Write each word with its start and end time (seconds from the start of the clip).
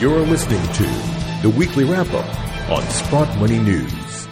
You're 0.00 0.20
listening 0.20 0.62
to 0.74 0.84
the 1.42 1.52
weekly 1.58 1.82
wrap 1.82 2.06
up 2.12 2.70
on 2.70 2.88
Sprott 2.88 3.36
Money 3.36 3.58
News. 3.58 4.28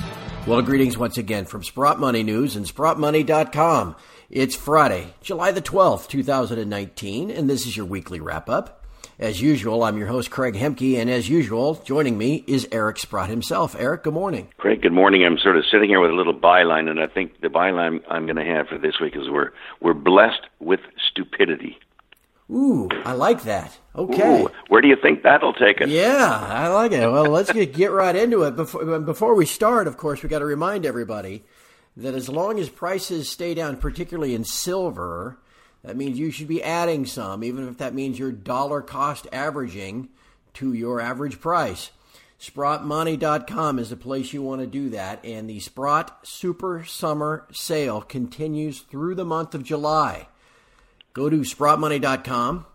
Well, 0.46 0.62
greetings 0.62 0.96
once 0.96 1.18
again 1.18 1.44
from 1.44 1.64
Sprott 1.64 1.98
Money 1.98 2.22
News 2.22 2.54
and 2.54 2.64
SprottMoney.com. 2.64 3.96
It's 4.30 4.54
Friday, 4.54 5.14
July 5.22 5.50
the 5.50 5.60
12th, 5.60 6.06
2019, 6.06 7.32
and 7.32 7.50
this 7.50 7.66
is 7.66 7.76
your 7.76 7.84
weekly 7.84 8.20
wrap 8.20 8.48
up. 8.48 8.84
As 9.18 9.42
usual, 9.42 9.82
I'm 9.82 9.98
your 9.98 10.06
host, 10.06 10.30
Craig 10.30 10.54
Hemke, 10.54 11.00
and 11.00 11.10
as 11.10 11.28
usual, 11.28 11.82
joining 11.84 12.16
me 12.16 12.44
is 12.46 12.68
Eric 12.70 12.98
Sprott 12.98 13.28
himself. 13.28 13.74
Eric, 13.76 14.04
good 14.04 14.14
morning. 14.14 14.46
Craig, 14.58 14.82
good 14.82 14.92
morning. 14.92 15.24
I'm 15.24 15.36
sort 15.36 15.56
of 15.56 15.64
sitting 15.68 15.88
here 15.88 16.00
with 16.00 16.12
a 16.12 16.14
little 16.14 16.38
byline, 16.38 16.88
and 16.88 17.00
I 17.00 17.08
think 17.08 17.40
the 17.40 17.48
byline 17.48 18.02
I'm 18.08 18.26
going 18.26 18.36
to 18.36 18.44
have 18.44 18.68
for 18.68 18.78
this 18.78 19.00
week 19.00 19.16
is 19.16 19.28
we're, 19.28 19.50
we're 19.80 19.94
blessed 19.94 20.42
with 20.60 20.78
stupidity. 21.10 21.76
Ooh, 22.50 22.88
I 23.04 23.12
like 23.12 23.42
that. 23.42 23.76
Okay. 23.96 24.42
Ooh, 24.42 24.48
where 24.68 24.80
do 24.80 24.88
you 24.88 24.96
think 25.00 25.22
that'll 25.22 25.52
take 25.52 25.82
us? 25.82 25.88
Yeah, 25.88 26.28
I 26.48 26.68
like 26.68 26.92
it. 26.92 27.10
Well, 27.10 27.24
let's 27.24 27.50
get, 27.50 27.72
get 27.72 27.90
right 27.90 28.14
into 28.14 28.44
it. 28.44 28.54
Before, 28.54 29.00
before 29.00 29.34
we 29.34 29.46
start, 29.46 29.88
of 29.88 29.96
course, 29.96 30.22
we 30.22 30.28
got 30.28 30.38
to 30.38 30.44
remind 30.44 30.86
everybody 30.86 31.44
that 31.96 32.14
as 32.14 32.28
long 32.28 32.60
as 32.60 32.68
prices 32.68 33.28
stay 33.28 33.54
down, 33.54 33.78
particularly 33.78 34.34
in 34.34 34.44
silver, 34.44 35.38
that 35.82 35.96
means 35.96 36.18
you 36.18 36.30
should 36.30 36.46
be 36.46 36.62
adding 36.62 37.04
some, 37.04 37.42
even 37.42 37.66
if 37.66 37.78
that 37.78 37.94
means 37.94 38.18
you're 38.18 38.32
dollar 38.32 38.80
cost 38.80 39.26
averaging 39.32 40.08
to 40.54 40.72
your 40.72 41.00
average 41.00 41.40
price. 41.40 41.90
SprottMoney.com 42.38 43.78
is 43.78 43.90
the 43.90 43.96
place 43.96 44.32
you 44.32 44.42
want 44.42 44.60
to 44.60 44.66
do 44.66 44.90
that, 44.90 45.24
and 45.24 45.48
the 45.48 45.58
Sprott 45.58 46.18
Super 46.22 46.84
Summer 46.84 47.46
Sale 47.50 48.02
continues 48.02 48.80
through 48.80 49.14
the 49.14 49.24
month 49.24 49.54
of 49.54 49.64
July. 49.64 50.28
Go 51.16 51.28
to 51.30 51.38
sprottmoney.com, 51.38 52.66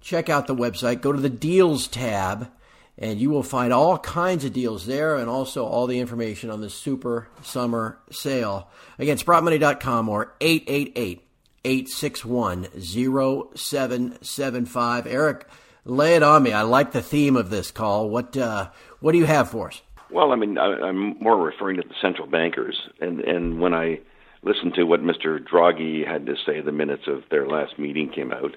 check 0.00 0.28
out 0.28 0.48
the 0.48 0.56
website, 0.56 1.00
go 1.00 1.12
to 1.12 1.20
the 1.20 1.30
Deals 1.30 1.86
tab, 1.86 2.50
and 2.98 3.20
you 3.20 3.30
will 3.30 3.44
find 3.44 3.72
all 3.72 3.98
kinds 3.98 4.44
of 4.44 4.52
deals 4.52 4.86
there 4.86 5.14
and 5.14 5.30
also 5.30 5.64
all 5.64 5.86
the 5.86 6.00
information 6.00 6.50
on 6.50 6.60
the 6.60 6.68
Super 6.68 7.28
Summer 7.40 8.00
Sale. 8.10 8.68
Again, 8.98 9.16
sprottmoney.com 9.16 10.08
or 10.08 10.34
888- 10.40 11.20
861 11.64 12.66
0775. 12.80 15.06
Eric, 15.06 15.48
lay 15.84 16.16
it 16.16 16.24
on 16.24 16.42
me. 16.42 16.52
I 16.52 16.62
like 16.62 16.90
the 16.90 17.00
theme 17.00 17.36
of 17.36 17.50
this 17.50 17.70
call. 17.70 18.10
What, 18.10 18.36
uh, 18.36 18.70
what 18.98 19.12
do 19.12 19.18
you 19.18 19.26
have 19.26 19.50
for 19.50 19.68
us? 19.68 19.82
Well, 20.10 20.32
I 20.32 20.34
mean, 20.34 20.58
I, 20.58 20.64
I'm 20.64 21.16
more 21.20 21.40
referring 21.40 21.76
to 21.76 21.84
the 21.86 21.94
central 22.02 22.26
bankers. 22.26 22.76
And, 23.00 23.20
and 23.20 23.60
when 23.60 23.72
I 23.72 24.00
listened 24.44 24.74
to 24.74 24.84
what 24.84 25.00
Mr. 25.00 25.38
Draghi 25.38 26.06
had 26.06 26.26
to 26.26 26.36
say, 26.44 26.60
the 26.60 26.72
minutes 26.72 27.04
of 27.06 27.22
their 27.30 27.46
last 27.46 27.78
meeting 27.78 28.10
came 28.10 28.32
out. 28.32 28.56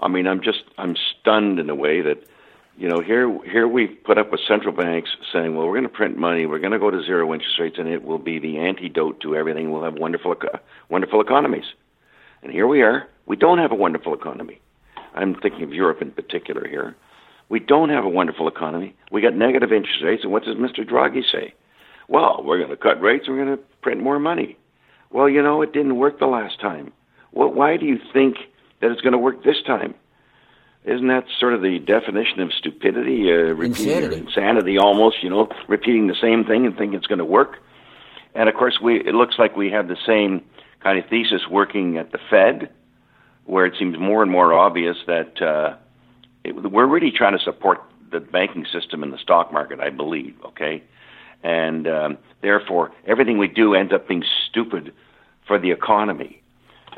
I 0.00 0.08
mean, 0.08 0.26
I'm 0.26 0.42
just, 0.42 0.62
I'm 0.78 0.96
stunned 0.96 1.58
in 1.58 1.68
a 1.68 1.74
way 1.74 2.00
that, 2.02 2.24
you 2.78 2.88
know, 2.88 3.00
here, 3.00 3.38
here 3.44 3.66
we 3.66 3.86
put 3.86 4.18
up 4.18 4.30
with 4.30 4.40
central 4.46 4.74
banks 4.74 5.10
saying, 5.32 5.56
well, 5.56 5.66
we're 5.66 5.72
going 5.72 5.82
to 5.84 5.88
print 5.88 6.16
money, 6.18 6.46
we're 6.46 6.58
going 6.58 6.72
to 6.72 6.78
go 6.78 6.90
to 6.90 7.02
zero 7.02 7.32
interest 7.32 7.58
rates, 7.58 7.76
and 7.78 7.88
it 7.88 8.04
will 8.04 8.18
be 8.18 8.38
the 8.38 8.58
antidote 8.58 9.20
to 9.20 9.34
everything. 9.34 9.70
We'll 9.70 9.84
have 9.84 9.94
wonderful, 9.94 10.34
wonderful 10.88 11.20
economies. 11.20 11.64
And 12.42 12.52
here 12.52 12.66
we 12.66 12.82
are. 12.82 13.08
We 13.24 13.36
don't 13.36 13.58
have 13.58 13.72
a 13.72 13.76
wonderful 13.76 14.14
economy. 14.14 14.60
I'm 15.14 15.34
thinking 15.34 15.62
of 15.62 15.72
Europe 15.72 16.02
in 16.02 16.10
particular 16.10 16.68
here. 16.68 16.94
We 17.48 17.60
don't 17.60 17.88
have 17.88 18.04
a 18.04 18.08
wonderful 18.08 18.48
economy. 18.48 18.94
We 19.10 19.22
got 19.22 19.34
negative 19.34 19.72
interest 19.72 20.02
rates, 20.04 20.24
and 20.24 20.32
what 20.32 20.44
does 20.44 20.56
Mr. 20.56 20.86
Draghi 20.86 21.22
say? 21.30 21.54
Well, 22.08 22.42
we're 22.44 22.58
going 22.58 22.70
to 22.70 22.76
cut 22.76 23.00
rates. 23.00 23.26
We're 23.28 23.42
going 23.42 23.56
to 23.56 23.62
print 23.80 24.02
more 24.02 24.18
money. 24.18 24.56
Well, 25.10 25.28
you 25.28 25.42
know, 25.42 25.62
it 25.62 25.72
didn't 25.72 25.96
work 25.96 26.18
the 26.18 26.26
last 26.26 26.60
time. 26.60 26.92
Well, 27.32 27.48
why 27.48 27.76
do 27.76 27.86
you 27.86 27.98
think 28.12 28.36
that 28.80 28.90
it's 28.90 29.00
going 29.00 29.12
to 29.12 29.18
work 29.18 29.44
this 29.44 29.62
time? 29.66 29.94
Isn't 30.84 31.08
that 31.08 31.24
sort 31.40 31.54
of 31.54 31.62
the 31.62 31.78
definition 31.80 32.40
of 32.40 32.52
stupidity? 32.52 33.30
Uh, 33.30 33.54
repeating 33.54 33.88
insanity. 33.88 34.16
insanity, 34.16 34.78
almost. 34.78 35.22
You 35.22 35.30
know, 35.30 35.48
repeating 35.68 36.06
the 36.06 36.14
same 36.20 36.44
thing 36.44 36.64
and 36.64 36.76
thinking 36.76 36.96
it's 36.96 37.08
going 37.08 37.18
to 37.18 37.24
work. 37.24 37.56
And 38.34 38.48
of 38.48 38.54
course, 38.54 38.78
we 38.80 39.00
it 39.00 39.14
looks 39.14 39.36
like 39.38 39.56
we 39.56 39.70
have 39.70 39.88
the 39.88 39.96
same 40.06 40.44
kind 40.82 40.98
of 40.98 41.08
thesis 41.10 41.48
working 41.50 41.96
at 41.96 42.12
the 42.12 42.18
Fed, 42.30 42.70
where 43.46 43.66
it 43.66 43.74
seems 43.78 43.98
more 43.98 44.22
and 44.22 44.30
more 44.30 44.52
obvious 44.52 44.96
that 45.06 45.42
uh, 45.42 45.76
it, 46.44 46.54
we're 46.54 46.86
really 46.86 47.10
trying 47.10 47.36
to 47.36 47.42
support 47.42 47.82
the 48.12 48.20
banking 48.20 48.66
system 48.72 49.02
and 49.02 49.12
the 49.12 49.18
stock 49.18 49.52
market, 49.52 49.80
I 49.80 49.90
believe, 49.90 50.36
okay? 50.44 50.82
And 51.42 51.86
um, 51.86 52.18
therefore, 52.42 52.92
everything 53.06 53.38
we 53.38 53.48
do 53.48 53.74
ends 53.74 53.92
up 53.92 54.08
being 54.08 54.24
stupid 54.48 54.92
for 55.46 55.58
the 55.58 55.70
economy. 55.70 56.42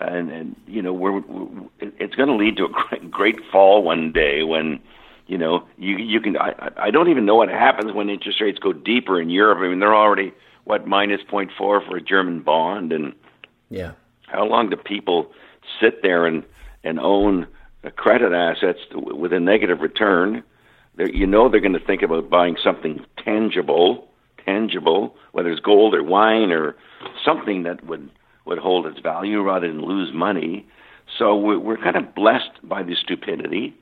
And, 0.01 0.31
and 0.31 0.57
you 0.67 0.81
know, 0.81 0.93
we're, 0.93 1.21
we're 1.21 1.69
it's 1.81 2.15
going 2.15 2.29
to 2.29 2.37
lead 2.37 2.57
to 2.59 2.67
a 2.67 2.69
great, 2.69 3.11
great 3.11 3.37
fall 3.51 3.83
one 3.83 4.13
day 4.13 4.43
when, 4.43 4.81
you 5.27 5.37
know, 5.37 5.67
you 5.77 5.97
you 5.99 6.21
can. 6.21 6.37
I, 6.37 6.71
I 6.77 6.91
don't 6.91 7.09
even 7.11 7.27
know 7.27 7.37
what 7.37 7.49
happens 7.49 7.93
when 7.93 8.09
interest 8.09 8.41
rates 8.41 8.59
go 8.59 8.73
deeper 8.73 9.21
in 9.21 9.29
Europe. 9.29 9.59
I 9.59 9.69
mean, 9.69 9.81
they're 9.81 9.95
already 9.95 10.33
what 10.65 10.87
minus 10.87 11.21
point 11.29 11.51
four 11.57 11.81
for 11.81 11.97
a 11.97 12.01
German 12.01 12.41
bond, 12.41 12.93
and 12.93 13.13
yeah. 13.71 13.93
How 14.27 14.45
long 14.45 14.71
do 14.71 14.77
people 14.77 15.33
sit 15.81 16.03
there 16.03 16.27
and 16.27 16.45
and 16.85 16.99
own 17.01 17.47
credit 17.97 18.33
assets 18.33 18.79
with 18.93 19.33
a 19.33 19.41
negative 19.41 19.81
return? 19.81 20.43
They're, 20.97 21.11
you 21.11 21.27
know 21.27 21.49
they're 21.49 21.61
going 21.61 21.73
to 21.75 21.79
think 21.85 22.03
about 22.03 22.31
buying 22.31 22.57
something 22.63 23.05
tangible, 23.23 24.08
tangible, 24.49 25.15
whether 25.33 25.51
it's 25.51 25.61
gold 25.61 25.95
or 25.95 26.03
wine 26.03 26.51
or 26.51 26.75
something 27.25 27.63
that 27.65 27.85
would 27.85 28.11
would 28.47 28.59
hold 28.59 28.87
its 28.87 28.99
value 29.01 29.43
rather 29.43 29.69
than 29.69 29.83
lose 29.83 30.11
money. 30.15 30.67
So 31.19 31.37
we're, 31.37 31.59
we're 31.59 31.77
kind 31.77 31.97
of 31.97 32.15
blessed 32.15 32.55
by 32.63 32.83
the 32.83 32.95
stupidity, 32.95 33.75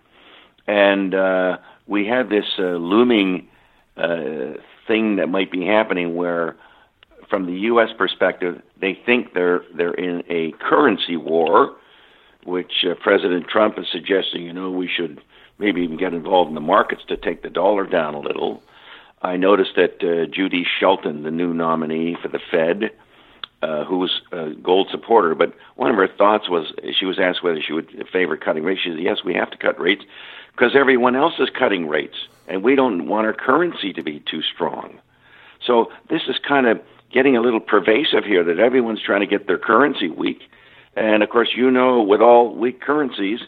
and 0.67 1.15
uh, 1.15 1.59
we 1.87 2.07
have 2.07 2.29
this 2.29 2.47
uh, 2.59 2.63
looming 2.93 3.49
uh, 3.97 4.55
thing 4.89 5.17
that 5.17 5.29
might 5.29 5.53
be 5.53 5.65
happening 5.65 6.17
where 6.17 6.57
from 7.31 7.47
the 7.47 7.61
U.S. 7.71 7.91
perspective, 7.97 8.61
they 8.81 8.99
think 9.07 9.35
they're 9.35 9.63
they're 9.77 9.95
in 9.95 10.23
a 10.29 10.53
currency 10.69 11.17
war, 11.17 11.77
which 12.45 12.85
uh, 12.85 12.95
President 13.03 13.47
Trump 13.49 13.79
is 13.79 13.87
suggesting. 13.93 14.43
You 14.43 14.53
know, 14.53 14.71
we 14.71 14.89
should 14.89 15.21
maybe 15.59 15.83
even 15.83 15.97
get 15.97 16.13
involved 16.13 16.49
in 16.49 16.55
the 16.55 16.61
markets 16.61 17.03
to 17.09 17.17
take 17.17 17.43
the 17.43 17.51
dollar 17.51 17.87
down 17.87 18.15
a 18.15 18.21
little. 18.21 18.63
I 19.23 19.37
noticed 19.37 19.77
that 19.77 20.03
uh, 20.03 20.27
Judy 20.27 20.65
Shelton, 20.79 21.23
the 21.23 21.31
new 21.31 21.55
nominee 21.55 22.17
for 22.21 22.29
the 22.29 22.41
Fed, 22.51 22.91
uh, 23.63 23.85
who 23.85 23.99
was 23.99 24.21
a 24.33 24.51
gold 24.51 24.89
supporter, 24.91 25.35
but 25.35 25.55
one 25.77 25.91
of 25.91 25.97
her 25.97 26.09
thoughts 26.09 26.49
was 26.49 26.73
she 26.99 27.07
was 27.07 27.19
asked 27.19 27.43
whether 27.43 27.61
she 27.61 27.73
would 27.73 28.07
favor 28.13 28.37
cutting 28.37 28.65
rates. 28.65 28.83
She 28.83 28.91
said, 28.91 29.01
"Yes, 29.01 29.25
we 29.25 29.35
have 29.35 29.51
to 29.51 29.57
cut 29.57 29.81
rates 29.81 30.05
because 30.53 30.77
everyone 30.77 31.17
else 31.17 31.35
is 31.39 31.49
cutting 31.51 31.89
rates, 31.89 32.17
and 32.47 32.63
we 32.63 32.75
don't 32.75 33.09
want 33.09 33.27
our 33.27 33.33
currency 33.33 33.93
to 33.95 34.03
be 34.03 34.21
too 34.21 34.43
strong." 34.43 34.99
So 35.65 35.91
this 36.11 36.23
is 36.29 36.37
kind 36.39 36.67
of 36.67 36.81
getting 37.11 37.37
a 37.37 37.41
little 37.41 37.61
pervasive 37.61 38.25
here 38.25 38.45
that 38.45 38.59
everyone's 38.59 39.01
trying 39.01 39.21
to 39.21 39.27
get 39.27 39.47
their 39.47 39.59
currency 39.59 40.11
weak. 40.11 40.43
And 40.95 41.23
of 41.23 41.31
course, 41.31 41.51
you 41.57 41.71
know, 41.71 42.03
with 42.03 42.21
all 42.21 42.55
weak 42.55 42.81
currencies, 42.81 43.41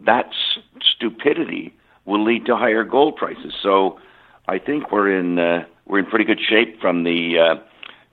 that 0.00 0.30
stupidity 0.80 1.74
will 2.06 2.24
lead 2.24 2.46
to 2.46 2.56
higher 2.56 2.84
gold 2.84 3.16
prices. 3.16 3.54
So 3.62 3.98
I 4.52 4.58
think 4.58 4.92
we're 4.92 5.18
in 5.18 5.38
uh, 5.38 5.64
we're 5.86 6.00
in 6.00 6.04
pretty 6.04 6.26
good 6.26 6.38
shape 6.38 6.78
from 6.78 7.04
the 7.04 7.38
uh, 7.38 7.62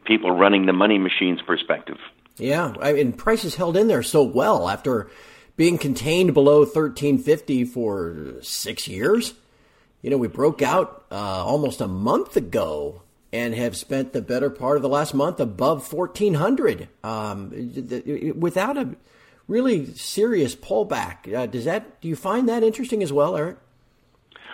people 0.05 0.31
running 0.31 0.67
the 0.67 0.73
money 0.73 0.97
machines 0.97 1.41
perspective. 1.41 1.97
Yeah, 2.37 2.73
I 2.81 2.93
mean, 2.93 3.11
prices 3.11 3.55
held 3.55 3.75
in 3.75 3.89
there 3.89 4.01
so 4.01 4.23
well 4.23 4.69
after 4.69 5.11
being 5.57 5.77
contained 5.77 6.33
below 6.33 6.59
1350 6.59 7.65
for 7.65 8.35
six 8.41 8.87
years. 8.87 9.33
You 10.01 10.11
know, 10.11 10.17
we 10.17 10.29
broke 10.29 10.61
out 10.61 11.03
uh, 11.11 11.15
almost 11.15 11.81
a 11.81 11.89
month 11.89 12.37
ago 12.37 13.01
and 13.33 13.53
have 13.53 13.75
spent 13.75 14.13
the 14.13 14.21
better 14.21 14.49
part 14.49 14.77
of 14.77 14.81
the 14.81 14.87
last 14.87 15.13
month 15.13 15.41
above 15.41 15.91
1400 15.91 16.87
um, 17.03 17.49
without 18.37 18.77
a 18.77 18.95
really 19.49 19.93
serious 19.95 20.55
pullback. 20.55 21.33
Uh, 21.33 21.47
does 21.47 21.65
that 21.65 21.99
do 21.99 22.07
you 22.07 22.15
find 22.15 22.47
that 22.47 22.63
interesting 22.63 23.03
as 23.03 23.11
well, 23.11 23.35
Eric? 23.35 23.57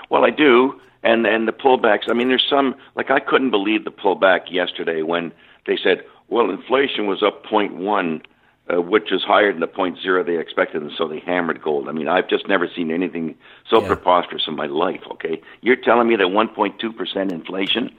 Well, 0.10 0.26
I 0.26 0.32
do, 0.32 0.82
and 1.06 1.26
and 1.26 1.48
the 1.48 1.54
pullbacks. 1.54 2.10
I 2.10 2.14
mean, 2.14 2.28
there's 2.28 2.46
some 2.50 2.76
like 2.96 3.12
I 3.12 3.20
couldn't 3.20 3.52
believe 3.52 3.86
the 3.86 3.92
pullback 3.92 4.52
yesterday 4.52 5.04
when 5.04 5.32
they 5.66 5.78
said, 5.82 6.04
well, 6.28 6.50
inflation 6.50 7.08
was 7.08 7.24
up 7.24 7.46
0.1. 7.46 8.22
Uh, 8.68 8.82
which 8.82 9.12
is 9.12 9.22
higher 9.22 9.52
than 9.52 9.62
the 9.62 9.68
point 9.68 9.96
zero 10.02 10.24
they 10.24 10.40
expected, 10.40 10.82
and 10.82 10.92
so 10.98 11.08
they 11.08 11.20
hammered 11.20 11.62
gold. 11.62 11.88
I 11.88 11.92
mean, 11.92 12.08
I've 12.08 12.28
just 12.28 12.48
never 12.48 12.68
seen 12.76 12.90
anything 12.90 13.36
so 13.70 13.80
yeah. 13.80 13.86
preposterous 13.86 14.42
in 14.48 14.56
my 14.56 14.66
life. 14.66 15.02
Okay, 15.12 15.40
you're 15.62 15.76
telling 15.76 16.08
me 16.08 16.16
that 16.16 16.26
1.2 16.26 16.98
percent 16.98 17.32
inflation 17.32 17.96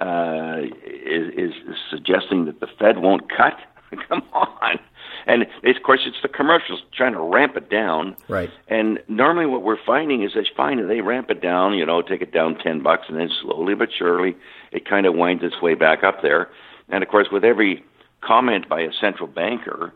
uh, 0.00 0.60
is, 0.86 1.34
is 1.36 1.52
suggesting 1.90 2.46
that 2.46 2.60
the 2.60 2.66
Fed 2.78 2.96
won't 2.96 3.30
cut. 3.30 3.58
Come 4.08 4.22
on. 4.32 4.78
And 5.26 5.42
of 5.42 5.82
course, 5.84 6.00
it's 6.06 6.16
the 6.22 6.28
commercials 6.28 6.82
trying 6.96 7.12
to 7.12 7.20
ramp 7.20 7.56
it 7.56 7.68
down. 7.68 8.16
Right. 8.28 8.50
And 8.68 9.00
normally, 9.08 9.46
what 9.46 9.62
we're 9.62 9.84
finding 9.84 10.22
is 10.22 10.32
they 10.34 10.46
find 10.56 10.78
that 10.80 10.86
they 10.86 11.00
ramp 11.00 11.30
it 11.30 11.42
down, 11.42 11.74
you 11.74 11.84
know, 11.84 12.00
take 12.00 12.22
it 12.22 12.32
down 12.32 12.56
ten 12.58 12.82
bucks, 12.82 13.06
and 13.08 13.18
then 13.18 13.30
slowly 13.42 13.74
but 13.74 13.88
surely, 13.96 14.36
it 14.70 14.88
kind 14.88 15.04
of 15.04 15.14
winds 15.14 15.42
its 15.42 15.60
way 15.60 15.74
back 15.74 16.04
up 16.04 16.22
there. 16.22 16.48
And 16.88 17.02
of 17.02 17.08
course, 17.08 17.28
with 17.32 17.44
every 17.44 17.84
comment 18.20 18.68
by 18.68 18.80
a 18.80 18.92
central 18.92 19.26
banker, 19.26 19.92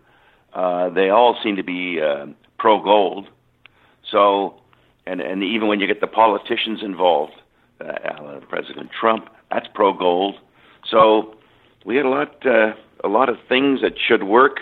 uh, 0.52 0.88
they 0.90 1.10
all 1.10 1.38
seem 1.42 1.56
to 1.56 1.62
be 1.62 2.00
uh, 2.00 2.26
pro 2.58 2.82
gold. 2.82 3.28
So 4.10 4.60
and 5.06 5.20
and 5.20 5.42
even 5.42 5.68
when 5.68 5.80
you 5.80 5.86
get 5.86 6.00
the 6.00 6.06
politicians 6.06 6.82
involved, 6.82 7.34
uh, 7.80 8.40
President 8.48 8.90
Trump, 8.98 9.28
that's 9.50 9.66
pro 9.74 9.92
gold. 9.92 10.36
So 10.88 11.36
we 11.84 11.96
had 11.96 12.04
a 12.04 12.08
lot 12.08 12.46
uh, 12.46 12.74
a 13.02 13.08
lot 13.08 13.28
of 13.28 13.36
things 13.48 13.80
that 13.82 13.94
should 13.98 14.24
work, 14.24 14.60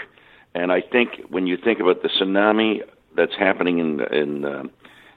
and 0.54 0.72
I 0.72 0.80
think 0.80 1.26
when 1.28 1.46
you 1.46 1.56
think 1.56 1.80
about 1.80 2.02
the 2.02 2.08
tsunami 2.08 2.82
that's 3.14 3.34
happening 3.34 3.78
in 3.78 4.00
in 4.12 4.44
uh, 4.44 4.64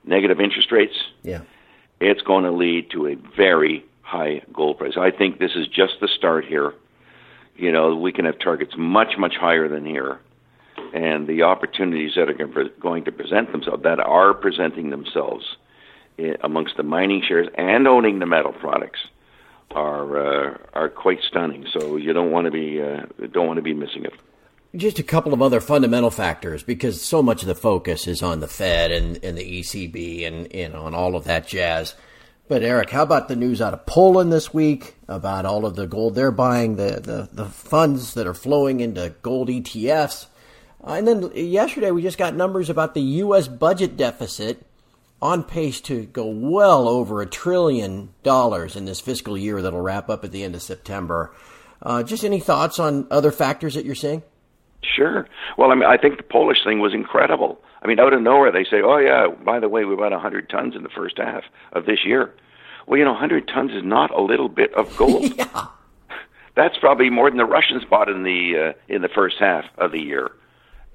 negative 0.04 0.40
interest 0.40 0.72
rates, 0.72 0.96
yeah, 1.24 1.42
it's 2.00 2.22
going 2.22 2.44
to 2.44 2.52
lead 2.52 2.92
to 2.92 3.08
a 3.08 3.16
very 3.16 3.86
high 4.02 4.42
gold 4.54 4.80
price. 4.80 4.94
I 4.98 5.12
think 5.12 5.40
this 5.40 5.56
is 5.56 5.68
just 5.68 5.94
the 6.02 6.08
start 6.08 6.46
here. 6.46 6.74
You 7.56 7.72
know, 7.72 7.96
we 7.96 8.12
can 8.12 8.26
have 8.26 8.40
targets 8.40 8.74
much 8.78 9.18
much 9.18 9.36
higher 9.36 9.68
than 9.68 9.86
here, 9.86 10.20
and 10.94 11.28
the 11.28 11.44
opportunities 11.44 12.14
that 12.16 12.30
are 12.30 12.68
going 12.80 13.04
to 13.06 13.12
present 13.12 13.52
themselves 13.52 13.84
that 13.84 14.00
are 14.00 14.34
presenting 14.34 14.90
themselves 14.90 15.56
eh, 16.20 16.36
amongst 16.42 16.78
the 16.78 16.84
mining 16.84 17.22
shares 17.26 17.48
and 17.56 17.88
owning 17.88 18.20
the 18.20 18.26
metal 18.26 18.52
products 18.52 19.00
are 19.72 20.18
uh, 20.18 20.58
are 20.74 20.90
quite 20.90 21.20
stunning. 21.24 21.66
So 21.72 21.96
you 21.98 22.14
don't 22.14 22.32
want 22.32 22.46
to 22.46 22.52
be 22.52 22.82
uh, 22.82 23.06
don't 23.32 23.48
want 23.48 23.58
to 23.58 23.64
be 23.64 23.74
missing 23.74 24.06
it. 24.06 24.14
Just 24.74 25.00
a 25.00 25.04
couple 25.04 25.34
of 25.34 25.42
other 25.42 25.60
fundamental 25.60 26.12
factors 26.12 26.64
because 26.64 27.02
so 27.02 27.22
much 27.22 27.42
of 27.42 27.48
the 27.50 27.56
focus 27.56 28.08
is 28.08 28.24
on 28.24 28.40
the 28.40 28.48
Fed 28.48 28.92
and, 28.92 29.20
and 29.22 29.38
the 29.38 29.60
ECB 29.60 30.26
and 30.26 30.54
and 30.54 30.74
all 30.96 31.18
of 31.18 31.26
that 31.26 31.46
jazz. 31.46 31.94
But 32.48 32.64
Eric, 32.64 32.90
how 32.90 33.04
about 33.04 33.28
the 33.28 33.36
news 33.36 33.62
out 33.62 33.74
of 33.74 33.86
Poland 33.86 34.32
this 34.32 34.54
week 34.54 34.96
about 35.10 35.46
all 35.46 35.66
of 35.66 35.76
the 35.76 35.88
gold 35.88 36.16
they're 36.16 36.32
buying, 36.32 36.78
the 36.78 37.02
the, 37.02 37.30
the 37.34 37.46
funds 37.46 38.14
that 38.14 38.28
are 38.28 38.34
flowing 38.34 38.80
into 38.80 39.14
gold 39.22 39.50
ETFs? 39.50 40.28
Uh, 40.86 40.94
and 40.94 41.08
then 41.08 41.32
yesterday 41.36 41.92
we 41.92 42.02
just 42.02 42.18
got 42.18 42.34
numbers 42.34 42.70
about 42.70 42.94
the 42.94 43.02
U.S. 43.02 43.50
budget 43.50 43.98
deficit 43.98 44.66
on 45.22 45.44
pace 45.44 45.82
to 45.82 46.06
go 46.06 46.26
well 46.26 46.88
over 46.88 47.22
a 47.22 47.28
trillion 47.28 48.14
dollars 48.24 48.78
in 48.78 48.86
this 48.86 49.02
fiscal 49.02 49.38
year 49.38 49.62
that'll 49.62 49.82
wrap 49.82 50.10
up 50.10 50.24
at 50.24 50.32
the 50.32 50.44
end 50.44 50.56
of 50.56 50.62
September. 50.62 51.34
Uh, 51.82 52.04
just 52.04 52.24
any 52.24 52.40
thoughts 52.40 52.80
on 52.80 53.06
other 53.12 53.32
factors 53.32 53.74
that 53.76 53.86
you're 53.86 53.96
seeing? 53.96 54.24
Sure. 54.84 55.28
Well, 55.58 55.72
I 55.72 55.76
mean, 55.76 55.86
I 55.86 55.98
think 55.98 56.18
the 56.18 56.24
Polish 56.24 56.64
thing 56.64 56.80
was 56.80 56.94
incredible. 56.94 57.62
I 57.84 57.88
mean, 57.88 58.00
out 58.00 58.14
of 58.14 58.22
nowhere, 58.22 58.52
they 58.52 58.64
say, 58.64 58.82
"Oh 58.82 58.98
yeah, 58.98 59.28
by 59.28 59.60
the 59.60 59.70
way, 59.70 59.86
we 59.86 59.96
bought 59.96 60.12
100 60.12 60.50
tons 60.50 60.76
in 60.76 60.84
the 60.84 60.90
first 60.90 61.18
half 61.18 61.44
of 61.74 61.86
this 61.86 62.06
year." 62.06 62.34
Well, 62.88 62.98
you 62.98 63.06
know, 63.06 63.12
100 63.12 63.48
tons 63.48 63.72
is 63.72 63.84
not 63.84 64.12
a 64.12 64.22
little 64.22 64.50
bit 64.50 64.74
of 64.74 64.96
gold. 64.98 65.34
yeah. 65.38 65.68
That's 66.56 66.78
probably 66.78 67.10
more 67.10 67.30
than 67.30 67.38
the 67.38 67.46
Russians 67.46 67.84
bought 67.86 68.10
in 68.10 68.24
the 68.24 68.74
uh, 68.76 68.94
in 68.94 69.02
the 69.02 69.10
first 69.10 69.38
half 69.40 69.66
of 69.78 69.92
the 69.92 70.00
year 70.00 70.32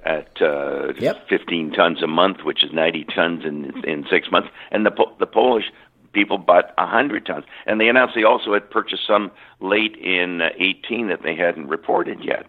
at 0.05 0.41
uh, 0.41 0.93
yep. 1.01 1.29
15 1.29 1.73
tons 1.73 2.03
a 2.03 2.07
month, 2.07 2.45
which 2.45 2.63
is 2.63 2.73
90 2.73 3.05
tons 3.15 3.45
in 3.45 3.85
in 3.85 4.05
six 4.11 4.31
months, 4.31 4.49
and 4.71 4.85
the 4.85 4.93
the 5.19 5.27
Polish 5.27 5.65
people 6.13 6.39
bought 6.39 6.73
100 6.79 7.27
tons, 7.27 7.45
and 7.67 7.81
they 7.81 7.89
announced 7.89 8.15
they 8.15 8.25
also 8.25 8.55
had 8.55 8.71
purchased 8.71 9.07
some 9.07 9.31
late 9.61 9.97
in 9.97 10.41
uh, 10.41 10.49
18 10.59 11.09
that 11.09 11.23
they 11.23 11.35
hadn't 11.35 11.69
reported 11.69 12.25
yet, 12.25 12.47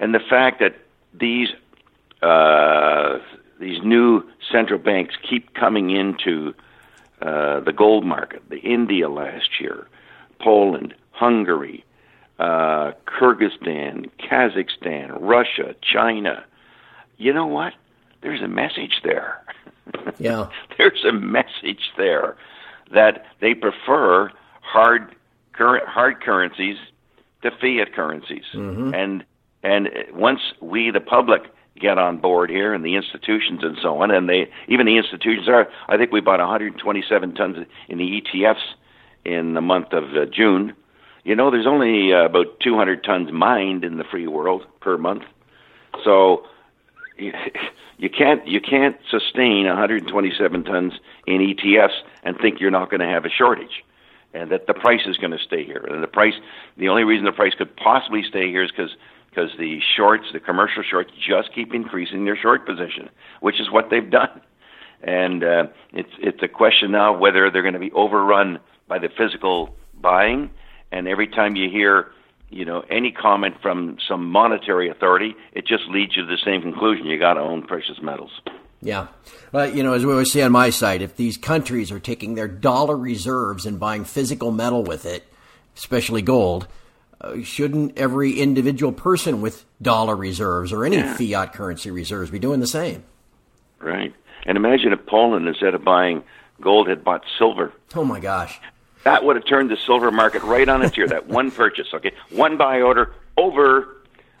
and 0.00 0.14
the 0.14 0.20
fact 0.20 0.58
that 0.58 0.74
these 1.14 1.48
uh, 2.22 3.18
these 3.60 3.82
new 3.82 4.22
central 4.50 4.78
banks 4.78 5.14
keep 5.22 5.54
coming 5.54 5.90
into 5.90 6.54
uh, 7.22 7.60
the 7.60 7.72
gold 7.72 8.04
market, 8.04 8.42
the 8.48 8.58
India 8.58 9.08
last 9.08 9.60
year, 9.60 9.86
Poland, 10.40 10.94
Hungary, 11.12 11.84
uh, 12.38 12.92
Kyrgyzstan, 13.06 14.10
Kazakhstan, 14.18 15.16
Russia, 15.20 15.74
China, 15.82 16.44
you 17.18 17.32
know 17.32 17.46
what? 17.46 17.74
There's 18.22 18.42
a 18.42 18.48
message 18.48 19.00
there. 19.04 19.42
Yeah. 20.18 20.48
There's 20.76 21.04
a 21.04 21.12
message 21.12 21.90
there 21.96 22.36
that 22.92 23.26
they 23.40 23.54
prefer 23.54 24.30
hard 24.60 25.16
current 25.52 25.88
hard 25.88 26.22
currencies 26.22 26.76
to 27.42 27.50
fiat 27.50 27.92
currencies. 27.92 28.44
Mm-hmm. 28.54 28.94
And 28.94 29.24
and 29.62 29.88
once 30.12 30.40
we 30.60 30.90
the 30.90 31.00
public 31.00 31.42
get 31.78 31.98
on 31.98 32.18
board 32.18 32.50
here 32.50 32.74
and 32.74 32.84
the 32.84 32.94
institutions 32.94 33.62
and 33.62 33.78
so 33.80 34.02
on 34.02 34.10
and 34.10 34.28
they 34.28 34.50
even 34.68 34.86
the 34.86 34.96
institutions 34.96 35.48
are 35.48 35.68
I 35.88 35.96
think 35.96 36.12
we 36.12 36.20
bought 36.20 36.40
127 36.40 37.34
tons 37.34 37.66
in 37.88 37.98
the 37.98 38.22
ETFs 38.22 38.74
in 39.24 39.54
the 39.54 39.60
month 39.60 39.92
of 39.92 40.04
uh, 40.14 40.26
June. 40.26 40.74
You 41.24 41.34
know 41.36 41.50
there's 41.50 41.66
only 41.66 42.12
uh, 42.12 42.24
about 42.24 42.60
200 42.60 43.04
tons 43.04 43.32
mined 43.32 43.84
in 43.84 43.98
the 43.98 44.04
free 44.04 44.26
world 44.26 44.66
per 44.80 44.98
month. 44.98 45.24
So 46.04 46.46
you 47.18 48.10
can't 48.10 48.46
you 48.46 48.60
can't 48.60 48.96
sustain 49.10 49.66
127 49.66 50.64
tons 50.64 50.94
in 51.26 51.38
ETFs 51.38 52.00
and 52.22 52.38
think 52.38 52.60
you're 52.60 52.70
not 52.70 52.90
going 52.90 53.00
to 53.00 53.06
have 53.06 53.24
a 53.24 53.30
shortage, 53.30 53.84
and 54.32 54.50
that 54.50 54.66
the 54.66 54.74
price 54.74 55.06
is 55.06 55.16
going 55.18 55.32
to 55.32 55.38
stay 55.38 55.64
here. 55.64 55.84
And 55.88 56.02
the 56.02 56.08
price, 56.08 56.34
the 56.76 56.88
only 56.88 57.04
reason 57.04 57.24
the 57.24 57.32
price 57.32 57.54
could 57.54 57.76
possibly 57.76 58.22
stay 58.22 58.48
here 58.48 58.62
is 58.62 58.70
because 58.70 58.96
because 59.30 59.50
the 59.58 59.78
shorts, 59.96 60.24
the 60.32 60.40
commercial 60.40 60.82
shorts, 60.82 61.10
just 61.16 61.54
keep 61.54 61.72
increasing 61.72 62.24
their 62.24 62.36
short 62.36 62.66
position, 62.66 63.08
which 63.40 63.60
is 63.60 63.70
what 63.70 63.88
they've 63.90 64.10
done. 64.10 64.40
And 65.02 65.42
uh, 65.42 65.66
it's 65.92 66.12
it's 66.18 66.42
a 66.42 66.48
question 66.48 66.90
now 66.90 67.16
whether 67.16 67.50
they're 67.50 67.62
going 67.62 67.74
to 67.74 67.80
be 67.80 67.92
overrun 67.92 68.58
by 68.86 68.98
the 68.98 69.08
physical 69.16 69.74
buying. 69.98 70.50
And 70.92 71.08
every 71.08 71.28
time 71.28 71.56
you 71.56 71.70
hear 71.70 72.12
you 72.50 72.64
know, 72.64 72.84
any 72.90 73.12
comment 73.12 73.54
from 73.62 73.96
some 74.06 74.28
monetary 74.28 74.90
authority, 74.90 75.34
it 75.52 75.66
just 75.66 75.84
leads 75.88 76.16
you 76.16 76.26
to 76.26 76.28
the 76.28 76.38
same 76.44 76.60
conclusion. 76.60 77.06
You 77.06 77.18
got 77.18 77.34
to 77.34 77.40
own 77.40 77.62
precious 77.62 78.02
metals. 78.02 78.32
Yeah. 78.82 79.08
Well, 79.52 79.72
you 79.72 79.82
know, 79.82 79.92
as 79.92 80.04
we 80.04 80.12
always 80.12 80.32
say 80.32 80.42
on 80.42 80.52
my 80.52 80.70
site, 80.70 81.02
if 81.02 81.16
these 81.16 81.36
countries 81.36 81.92
are 81.92 82.00
taking 82.00 82.34
their 82.34 82.48
dollar 82.48 82.96
reserves 82.96 83.66
and 83.66 83.78
buying 83.78 84.04
physical 84.04 84.50
metal 84.50 84.82
with 84.82 85.06
it, 85.06 85.24
especially 85.76 86.22
gold, 86.22 86.66
uh, 87.20 87.42
shouldn't 87.42 87.98
every 87.98 88.40
individual 88.40 88.92
person 88.92 89.40
with 89.40 89.64
dollar 89.80 90.16
reserves 90.16 90.72
or 90.72 90.84
any 90.84 90.96
yeah. 90.96 91.14
fiat 91.14 91.52
currency 91.52 91.90
reserves 91.90 92.30
be 92.30 92.38
doing 92.38 92.60
the 92.60 92.66
same? 92.66 93.04
Right. 93.78 94.14
And 94.46 94.56
imagine 94.56 94.92
if 94.92 95.04
Poland, 95.06 95.46
instead 95.46 95.74
of 95.74 95.84
buying 95.84 96.22
gold, 96.60 96.88
had 96.88 97.04
bought 97.04 97.24
silver. 97.38 97.72
Oh, 97.94 98.04
my 98.04 98.20
gosh. 98.20 98.60
That 99.04 99.24
would 99.24 99.36
have 99.36 99.46
turned 99.46 99.70
the 99.70 99.76
silver 99.76 100.10
market 100.10 100.42
right 100.42 100.68
on 100.68 100.82
its 100.82 100.96
ear. 100.96 101.08
that 101.08 101.26
one 101.26 101.50
purchase, 101.50 101.88
okay, 101.94 102.12
one 102.30 102.56
buy 102.56 102.82
order 102.82 103.14
over, 103.36 103.96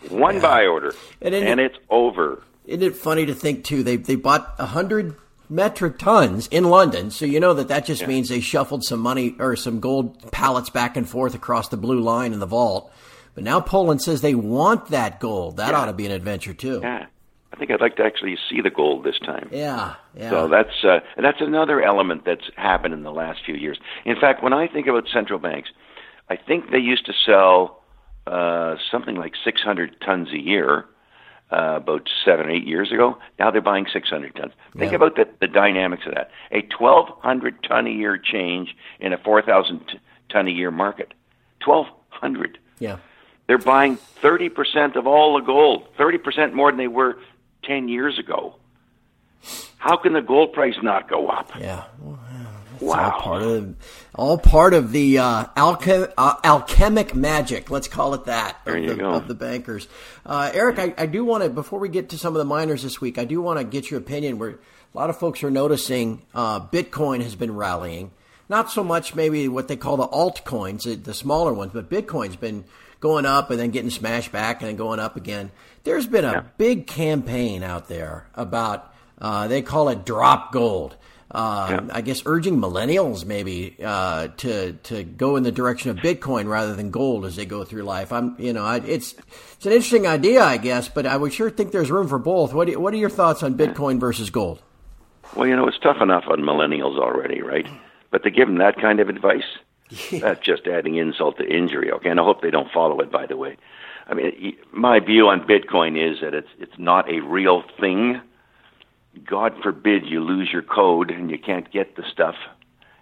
one 0.08 0.36
yeah. 0.36 0.40
buy 0.40 0.66
order, 0.66 0.94
and, 1.22 1.34
and 1.34 1.60
it, 1.60 1.72
it's 1.72 1.84
over. 1.88 2.42
Isn't 2.66 2.82
it 2.82 2.96
funny 2.96 3.26
to 3.26 3.34
think 3.34 3.64
too? 3.64 3.82
They 3.82 3.96
they 3.96 4.16
bought 4.16 4.54
a 4.58 4.66
hundred 4.66 5.16
metric 5.50 5.98
tons 5.98 6.46
in 6.48 6.64
London, 6.64 7.10
so 7.10 7.26
you 7.26 7.40
know 7.40 7.52
that 7.54 7.68
that 7.68 7.84
just 7.84 8.02
yeah. 8.02 8.08
means 8.08 8.28
they 8.28 8.40
shuffled 8.40 8.84
some 8.84 9.00
money 9.00 9.34
or 9.38 9.56
some 9.56 9.80
gold 9.80 10.30
pallets 10.30 10.70
back 10.70 10.96
and 10.96 11.08
forth 11.08 11.34
across 11.34 11.68
the 11.68 11.76
blue 11.76 12.00
line 12.00 12.32
in 12.32 12.38
the 12.38 12.46
vault. 12.46 12.92
But 13.34 13.44
now 13.44 13.60
Poland 13.60 14.02
says 14.02 14.20
they 14.20 14.34
want 14.34 14.86
that 14.88 15.20
gold. 15.20 15.58
That 15.58 15.70
yeah. 15.70 15.78
ought 15.78 15.86
to 15.86 15.92
be 15.92 16.06
an 16.06 16.12
adventure 16.12 16.54
too. 16.54 16.80
Yeah. 16.82 17.06
I 17.52 17.56
think 17.56 17.72
I'd 17.72 17.80
like 17.80 17.96
to 17.96 18.04
actually 18.04 18.38
see 18.48 18.60
the 18.60 18.70
gold 18.70 19.04
this 19.04 19.18
time. 19.18 19.48
Yeah, 19.50 19.96
yeah. 20.16 20.30
So 20.30 20.48
that's 20.48 20.84
uh, 20.84 21.00
that's 21.16 21.40
another 21.40 21.82
element 21.82 22.24
that's 22.24 22.48
happened 22.56 22.94
in 22.94 23.02
the 23.02 23.10
last 23.10 23.40
few 23.44 23.56
years. 23.56 23.78
In 24.04 24.14
fact, 24.20 24.42
when 24.42 24.52
I 24.52 24.68
think 24.68 24.86
about 24.86 25.08
central 25.12 25.40
banks, 25.40 25.68
I 26.28 26.36
think 26.36 26.70
they 26.70 26.78
used 26.78 27.06
to 27.06 27.12
sell 27.26 27.82
uh, 28.26 28.76
something 28.90 29.16
like 29.16 29.32
600 29.44 30.00
tons 30.00 30.28
a 30.32 30.38
year 30.38 30.86
uh, 31.52 31.76
about 31.76 32.08
seven 32.24 32.46
or 32.46 32.50
eight 32.50 32.66
years 32.66 32.92
ago. 32.92 33.18
Now 33.38 33.50
they're 33.50 33.60
buying 33.60 33.86
600 33.92 34.34
tons. 34.34 34.52
Think 34.76 34.92
yeah. 34.92 34.96
about 34.96 35.16
the, 35.16 35.28
the 35.40 35.48
dynamics 35.48 36.04
of 36.06 36.14
that. 36.14 36.30
A 36.52 36.62
1,200 36.76 37.62
ton 37.64 37.86
a 37.86 37.90
year 37.90 38.18
change 38.18 38.76
in 39.00 39.12
a 39.12 39.18
4,000 39.18 39.98
ton 40.28 40.46
a 40.46 40.50
year 40.50 40.70
market. 40.70 41.12
1,200. 41.64 42.58
Yeah. 42.78 42.98
They're 43.46 43.58
buying 43.58 43.98
30% 44.22 44.96
of 44.96 45.06
all 45.06 45.38
the 45.38 45.44
gold, 45.44 45.88
30% 45.98 46.52
more 46.52 46.70
than 46.70 46.78
they 46.78 46.88
were 46.88 47.18
10 47.64 47.88
years 47.88 48.18
ago. 48.18 48.54
How 49.78 49.96
can 49.96 50.12
the 50.12 50.20
gold 50.20 50.52
price 50.52 50.76
not 50.82 51.08
go 51.08 51.28
up? 51.28 51.50
Yeah. 51.58 51.84
Well, 51.98 52.20
wow. 52.80 53.10
All 53.10 53.20
part 53.20 53.42
of, 53.42 53.76
all 54.14 54.38
part 54.38 54.74
of 54.74 54.92
the 54.92 55.18
uh, 55.18 55.44
alchem- 55.56 56.12
uh, 56.16 56.36
alchemic 56.44 57.14
magic, 57.14 57.70
let's 57.70 57.88
call 57.88 58.14
it 58.14 58.24
that, 58.24 58.58
there 58.64 58.76
of, 58.76 58.82
you 58.82 58.88
the, 58.90 58.96
go. 58.96 59.10
of 59.10 59.28
the 59.28 59.34
bankers. 59.34 59.88
Uh, 60.24 60.50
Eric, 60.52 60.78
I, 60.78 60.94
I 60.96 61.06
do 61.06 61.24
want 61.24 61.44
to, 61.44 61.50
before 61.50 61.78
we 61.78 61.88
get 61.88 62.10
to 62.10 62.18
some 62.18 62.34
of 62.34 62.38
the 62.38 62.44
miners 62.44 62.82
this 62.82 63.00
week, 63.00 63.18
I 63.18 63.24
do 63.24 63.40
want 63.40 63.58
to 63.58 63.64
get 63.64 63.90
your 63.90 64.00
opinion 64.00 64.38
where 64.38 64.50
a 64.50 64.58
lot 64.94 65.10
of 65.10 65.18
folks 65.18 65.42
are 65.42 65.50
noticing 65.50 66.22
uh, 66.34 66.60
Bitcoin 66.60 67.22
has 67.22 67.34
been 67.34 67.54
rallying. 67.54 68.10
Not 68.48 68.70
so 68.70 68.82
much 68.82 69.14
maybe 69.14 69.46
what 69.46 69.68
they 69.68 69.76
call 69.76 69.96
the 69.96 70.08
altcoins, 70.08 71.04
the 71.04 71.14
smaller 71.14 71.52
ones, 71.52 71.70
but 71.72 71.88
Bitcoin's 71.88 72.34
been 72.34 72.64
going 72.98 73.24
up 73.24 73.50
and 73.50 73.58
then 73.58 73.70
getting 73.70 73.90
smashed 73.90 74.32
back 74.32 74.60
and 74.60 74.68
then 74.68 74.76
going 74.76 74.98
up 75.00 75.16
again. 75.16 75.50
There's 75.84 76.06
been 76.06 76.24
a 76.24 76.32
yeah. 76.32 76.42
big 76.58 76.86
campaign 76.86 77.62
out 77.62 77.88
there 77.88 78.26
about 78.34 78.92
uh, 79.18 79.48
they 79.48 79.62
call 79.62 79.88
it 79.88 80.04
drop 80.04 80.52
gold. 80.52 80.96
Uh, 81.30 81.68
yeah. 81.70 81.94
I 81.94 82.00
guess 82.00 82.22
urging 82.26 82.56
millennials 82.56 83.24
maybe 83.24 83.76
uh, 83.84 84.28
to 84.38 84.72
to 84.72 85.04
go 85.04 85.36
in 85.36 85.44
the 85.44 85.52
direction 85.52 85.90
of 85.90 85.98
Bitcoin 85.98 86.48
rather 86.48 86.74
than 86.74 86.90
gold 86.90 87.24
as 87.24 87.36
they 87.36 87.46
go 87.46 87.62
through 87.62 87.82
life. 87.82 88.12
I'm 88.12 88.34
you 88.38 88.52
know 88.52 88.64
I, 88.64 88.78
it's 88.78 89.14
it's 89.52 89.66
an 89.66 89.72
interesting 89.72 90.08
idea 90.08 90.42
I 90.42 90.56
guess, 90.56 90.88
but 90.88 91.06
I 91.06 91.16
would 91.16 91.32
sure 91.32 91.48
think 91.48 91.70
there's 91.70 91.90
room 91.90 92.08
for 92.08 92.18
both. 92.18 92.52
What 92.52 92.66
do, 92.66 92.80
what 92.80 92.92
are 92.94 92.98
your 92.98 93.10
thoughts 93.10 93.42
on 93.44 93.54
Bitcoin 93.54 94.00
versus 94.00 94.30
gold? 94.30 94.60
Well, 95.36 95.46
you 95.46 95.54
know, 95.54 95.68
it's 95.68 95.78
tough 95.78 96.00
enough 96.00 96.24
on 96.28 96.40
millennials 96.40 96.98
already, 96.98 97.40
right? 97.42 97.66
But 98.10 98.24
to 98.24 98.30
give 98.30 98.48
them 98.48 98.58
that 98.58 98.80
kind 98.80 98.98
of 98.98 99.08
advice, 99.08 99.44
that's 100.10 100.40
just 100.40 100.66
adding 100.66 100.96
insult 100.96 101.38
to 101.38 101.44
injury. 101.44 101.92
Okay, 101.92 102.10
and 102.10 102.18
I 102.18 102.24
hope 102.24 102.42
they 102.42 102.50
don't 102.50 102.70
follow 102.72 103.00
it. 103.00 103.12
By 103.12 103.26
the 103.26 103.36
way, 103.36 103.56
I 104.06 104.14
mean, 104.14 104.56
my 104.72 104.98
view 104.98 105.28
on 105.28 105.46
Bitcoin 105.46 105.96
is 105.96 106.20
that 106.20 106.34
it's 106.34 106.48
it's 106.58 106.78
not 106.78 107.08
a 107.10 107.20
real 107.20 107.62
thing. 107.78 108.20
God 109.28 109.54
forbid 109.62 110.06
you 110.06 110.20
lose 110.20 110.50
your 110.52 110.62
code 110.62 111.10
and 111.10 111.30
you 111.30 111.38
can't 111.38 111.70
get 111.72 111.96
the 111.96 112.04
stuff, 112.10 112.36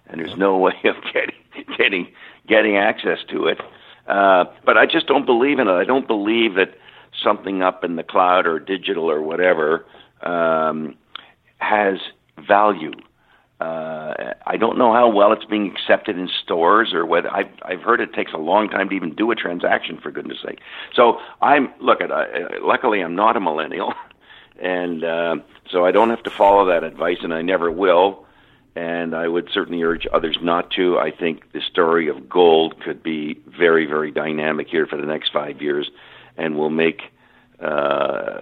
and 0.07 0.21
there's 0.21 0.37
no 0.37 0.57
way 0.57 0.75
of 0.85 0.97
getting 1.13 1.35
getting 1.77 2.09
getting 2.47 2.77
access 2.77 3.19
to 3.31 3.47
it. 3.47 3.61
Uh, 4.07 4.45
but 4.65 4.79
I 4.79 4.87
just 4.87 5.07
don't 5.07 5.27
believe 5.27 5.59
in 5.59 5.69
it. 5.69 5.73
I 5.73 5.85
don't 5.85 6.07
believe 6.07 6.55
that 6.55 6.79
something 7.23 7.63
up 7.63 7.85
in 7.85 7.97
the 7.97 8.03
cloud 8.03 8.47
or 8.47 8.59
digital 8.59 9.11
or 9.11 9.21
whatever 9.21 9.85
um, 10.23 10.97
has 11.59 11.99
value. 12.47 12.93
Uh, 13.61 14.35
I 14.47 14.57
don't 14.57 14.79
know 14.79 14.93
how 14.93 15.11
well 15.11 15.33
it's 15.33 15.45
being 15.45 15.71
accepted 15.71 16.17
in 16.17 16.29
stores 16.45 16.95
or 16.95 17.05
whether 17.05 17.29
I've, 17.31 17.51
I've 17.63 17.81
heard 17.81 18.01
it 18.01 18.15
takes 18.15 18.33
a 18.33 18.39
long 18.39 18.69
time 18.69 18.89
to 18.91 18.95
even 18.95 19.15
do 19.15 19.31
a 19.33 19.35
transaction 19.35 19.99
for 20.01 20.13
goodness 20.13 20.39
sake. 20.47 20.61
So 20.95 21.19
I'm 21.43 21.73
look 21.81 22.01
at 22.01 22.11
luckily 22.63 23.01
I'm 23.01 23.17
not 23.17 23.37
a 23.37 23.41
millennial, 23.41 23.95
and 24.59 25.05
uh, 25.05 25.37
so 25.71 25.85
I 25.85 25.93
don't 25.93 26.11
have 26.11 26.23
to 26.25 26.31
follow 26.31 26.67
that 26.67 26.85
advice, 26.85 27.19
and 27.23 27.33
I 27.33 27.43
never 27.43 27.71
will. 27.71 28.25
And 28.77 29.15
I 29.15 29.27
would 29.27 29.49
certainly 29.53 29.83
urge 29.83 30.07
others 30.13 30.39
not 30.41 30.71
to. 30.73 30.99
I 30.99 31.11
think 31.11 31.51
the 31.53 31.61
story 31.61 32.09
of 32.09 32.29
gold 32.29 32.81
could 32.81 33.03
be 33.03 33.35
very, 33.47 33.87
very 33.87 34.13
dynamic 34.13 34.69
here 34.69 34.87
for 34.87 34.97
the 34.97 35.07
next 35.07 35.33
five 35.33 35.61
years, 35.61 35.91
and 36.37 36.57
will 36.57 36.71
make 36.71 37.03
uh, 37.61 38.41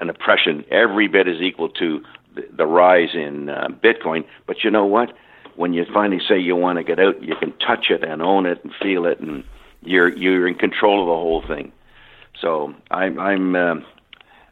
an 0.00 0.08
oppression 0.08 0.64
every 0.70 1.08
bit 1.08 1.26
as 1.26 1.40
equal 1.40 1.68
to 1.70 2.04
the 2.52 2.66
rise 2.66 3.14
in 3.14 3.48
uh, 3.48 3.68
Bitcoin. 3.68 4.24
But 4.46 4.62
you 4.62 4.70
know 4.70 4.86
what? 4.86 5.12
When 5.56 5.72
you 5.72 5.84
finally 5.92 6.20
say 6.28 6.38
you 6.38 6.54
want 6.54 6.78
to 6.78 6.84
get 6.84 7.00
out, 7.00 7.20
you 7.20 7.34
can 7.34 7.52
touch 7.58 7.90
it 7.90 8.04
and 8.04 8.22
own 8.22 8.46
it 8.46 8.62
and 8.62 8.72
feel 8.80 9.06
it, 9.06 9.18
and 9.18 9.42
you're 9.82 10.16
you're 10.16 10.46
in 10.46 10.54
control 10.54 11.02
of 11.02 11.06
the 11.06 11.14
whole 11.14 11.42
thing. 11.44 11.72
So 12.40 12.74
I'm 12.90 13.18
I'm 13.18 13.56
uh, 13.56 13.74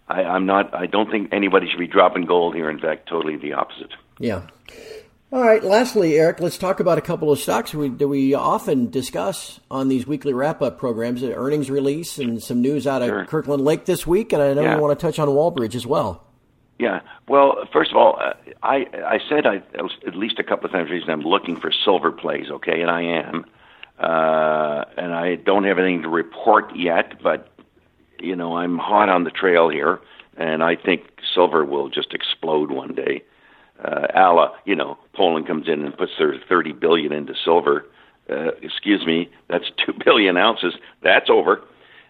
I, 0.08 0.22
I'm 0.22 0.46
not. 0.46 0.74
I 0.74 0.86
don't 0.86 1.10
think 1.10 1.32
anybody 1.32 1.68
should 1.68 1.80
be 1.80 1.86
dropping 1.86 2.26
gold 2.26 2.54
here. 2.54 2.70
In 2.70 2.78
fact, 2.78 3.08
totally 3.08 3.36
the 3.36 3.54
opposite. 3.54 3.92
Yeah. 4.18 4.42
All 5.32 5.42
right. 5.42 5.62
Lastly, 5.62 6.16
Eric, 6.16 6.40
let's 6.40 6.56
talk 6.56 6.78
about 6.78 6.98
a 6.98 7.00
couple 7.00 7.32
of 7.32 7.38
stocks 7.40 7.74
we, 7.74 7.88
that 7.88 8.06
we 8.06 8.32
often 8.34 8.90
discuss 8.90 9.58
on 9.70 9.88
these 9.88 10.06
weekly 10.06 10.32
wrap-up 10.32 10.78
programs. 10.78 11.22
An 11.22 11.32
earnings 11.32 11.68
release 11.68 12.18
and 12.18 12.40
some 12.40 12.62
news 12.62 12.86
out 12.86 13.02
of 13.02 13.08
sure. 13.08 13.24
Kirkland 13.26 13.64
Lake 13.64 13.84
this 13.84 14.06
week, 14.06 14.32
and 14.32 14.40
I 14.40 14.54
know 14.54 14.62
yeah. 14.62 14.76
you 14.76 14.80
want 14.80 14.98
to 14.98 15.04
touch 15.04 15.18
on 15.18 15.28
Wallbridge 15.28 15.74
as 15.74 15.86
well. 15.86 16.22
Yeah. 16.78 17.00
Well, 17.26 17.66
first 17.72 17.90
of 17.90 17.96
all, 17.96 18.18
uh, 18.20 18.34
I 18.62 18.86
I 18.94 19.18
said 19.28 19.46
I 19.46 19.56
at 20.06 20.14
least 20.14 20.38
a 20.38 20.44
couple 20.44 20.66
of 20.66 20.72
times 20.72 20.90
recently 20.90 21.14
I'm 21.14 21.22
looking 21.22 21.56
for 21.56 21.72
silver 21.84 22.12
plays, 22.12 22.50
okay, 22.50 22.80
and 22.80 22.90
I 22.90 23.02
am, 23.02 23.44
uh, 23.98 24.84
and 24.96 25.12
I 25.12 25.36
don't 25.36 25.64
have 25.64 25.78
anything 25.78 26.02
to 26.02 26.08
report 26.08 26.76
yet, 26.76 27.22
but 27.22 27.50
you 28.20 28.36
know 28.36 28.56
I'm 28.56 28.78
hot 28.78 29.08
on 29.08 29.24
the 29.24 29.30
trail 29.30 29.68
here, 29.68 30.00
and 30.36 30.62
I 30.62 30.76
think 30.76 31.02
silver 31.34 31.64
will 31.64 31.88
just 31.88 32.14
explode 32.14 32.70
one 32.70 32.94
day. 32.94 33.22
Uh, 33.82 34.06
Ala, 34.14 34.52
you 34.64 34.74
know, 34.74 34.98
Poland 35.14 35.46
comes 35.46 35.68
in 35.68 35.84
and 35.84 35.96
puts 35.96 36.12
their 36.18 36.34
30 36.48 36.72
billion 36.72 37.12
into 37.12 37.34
silver. 37.44 37.86
Uh, 38.28 38.52
excuse 38.62 39.06
me, 39.06 39.30
that's 39.48 39.66
two 39.84 39.92
billion 40.04 40.36
ounces. 40.36 40.74
That's 41.02 41.28
over 41.28 41.62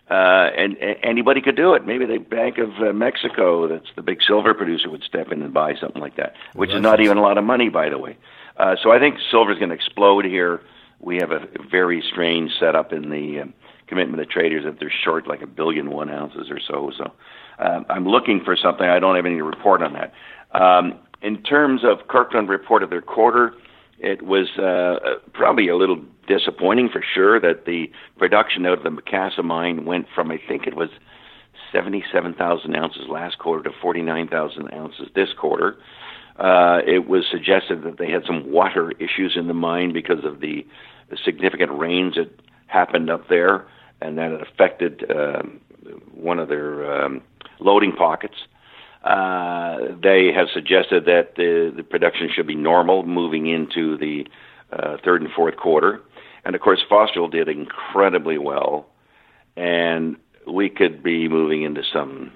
uh, 0.08 0.50
and, 0.56 0.76
and 0.76 0.96
anybody 1.02 1.40
could 1.40 1.56
do 1.56 1.74
it. 1.74 1.84
Maybe 1.84 2.06
the 2.06 2.18
Bank 2.18 2.58
of 2.58 2.70
uh, 2.78 2.92
Mexico, 2.92 3.66
that's 3.66 3.88
the 3.96 4.02
big 4.02 4.20
silver 4.26 4.54
producer, 4.54 4.88
would 4.88 5.02
step 5.02 5.32
in 5.32 5.42
and 5.42 5.52
buy 5.52 5.74
something 5.74 6.00
like 6.00 6.16
that, 6.16 6.34
which 6.54 6.70
is 6.70 6.80
not 6.80 7.00
even 7.00 7.16
a 7.16 7.22
lot 7.22 7.38
of 7.38 7.44
money, 7.44 7.68
by 7.68 7.88
the 7.88 7.98
way. 7.98 8.16
Uh, 8.56 8.76
so 8.80 8.92
I 8.92 9.00
think 9.00 9.16
silver 9.30 9.52
is 9.52 9.58
going 9.58 9.70
to 9.70 9.74
explode 9.74 10.24
here. 10.24 10.60
We 11.00 11.16
have 11.16 11.32
a 11.32 11.46
very 11.70 12.02
strange 12.08 12.52
setup 12.58 12.92
in 12.92 13.10
the 13.10 13.40
uh, 13.40 13.44
commitment 13.86 14.20
of 14.20 14.28
traders 14.28 14.64
that 14.64 14.78
they're 14.80 14.92
short 15.04 15.26
like 15.26 15.42
a 15.42 15.46
billion 15.46 15.90
one 15.90 16.10
ounces 16.10 16.50
or 16.50 16.60
so. 16.60 16.90
So 16.96 17.12
uh, 17.58 17.80
I'm 17.88 18.06
looking 18.06 18.42
for 18.44 18.56
something. 18.56 18.86
I 18.86 18.98
don't 18.98 19.16
have 19.16 19.26
any 19.26 19.40
report 19.40 19.82
on 19.82 19.94
that. 19.94 20.12
Um, 20.58 20.98
in 21.22 21.42
terms 21.42 21.82
of 21.84 22.08
Kirkland 22.08 22.48
report 22.48 22.82
of 22.82 22.90
their 22.90 23.02
quarter, 23.02 23.54
it 23.98 24.22
was 24.22 24.48
uh, 24.58 25.18
probably 25.32 25.68
a 25.68 25.76
little 25.76 26.02
disappointing 26.28 26.90
for 26.92 27.02
sure 27.14 27.40
that 27.40 27.64
the 27.64 27.90
production 28.18 28.66
out 28.66 28.78
of 28.78 28.84
the 28.84 28.90
Macassa 28.90 29.42
mine 29.42 29.84
went 29.86 30.06
from 30.14 30.30
I 30.30 30.38
think 30.46 30.66
it 30.66 30.76
was 30.76 30.90
77,000 31.72 32.76
ounces 32.76 33.08
last 33.08 33.38
quarter 33.38 33.62
to 33.64 33.76
49,000 33.80 34.72
ounces 34.74 35.08
this 35.14 35.30
quarter. 35.38 35.76
Uh, 36.38 36.80
it 36.86 37.08
was 37.08 37.24
suggested 37.30 37.82
that 37.84 37.98
they 37.98 38.10
had 38.10 38.22
some 38.26 38.50
water 38.50 38.92
issues 38.98 39.34
in 39.36 39.48
the 39.48 39.54
mine 39.54 39.92
because 39.92 40.24
of 40.24 40.40
the, 40.40 40.66
the 41.10 41.16
significant 41.24 41.72
rains 41.72 42.16
that 42.16 42.30
happened 42.66 43.08
up 43.08 43.28
there, 43.28 43.66
and 44.00 44.18
that 44.18 44.32
affected 44.32 45.10
uh, 45.10 45.42
one 46.12 46.38
of 46.38 46.48
their 46.48 47.04
um, 47.04 47.22
loading 47.60 47.92
pockets. 47.92 48.34
Uh, 49.02 49.78
they 50.02 50.32
have 50.32 50.48
suggested 50.52 51.04
that 51.04 51.36
the, 51.36 51.72
the 51.76 51.82
production 51.82 52.28
should 52.34 52.46
be 52.46 52.56
normal 52.56 53.04
moving 53.04 53.46
into 53.46 53.96
the 53.96 54.26
uh, 54.72 54.96
third 55.04 55.22
and 55.22 55.30
fourth 55.32 55.56
quarter. 55.56 56.00
And 56.44 56.54
of 56.54 56.60
course, 56.60 56.80
Fosterville 56.90 57.30
did 57.30 57.48
incredibly 57.48 58.38
well, 58.38 58.86
and 59.56 60.16
we 60.46 60.68
could 60.68 61.02
be 61.02 61.28
moving 61.28 61.62
into 61.62 61.82
some 61.92 62.32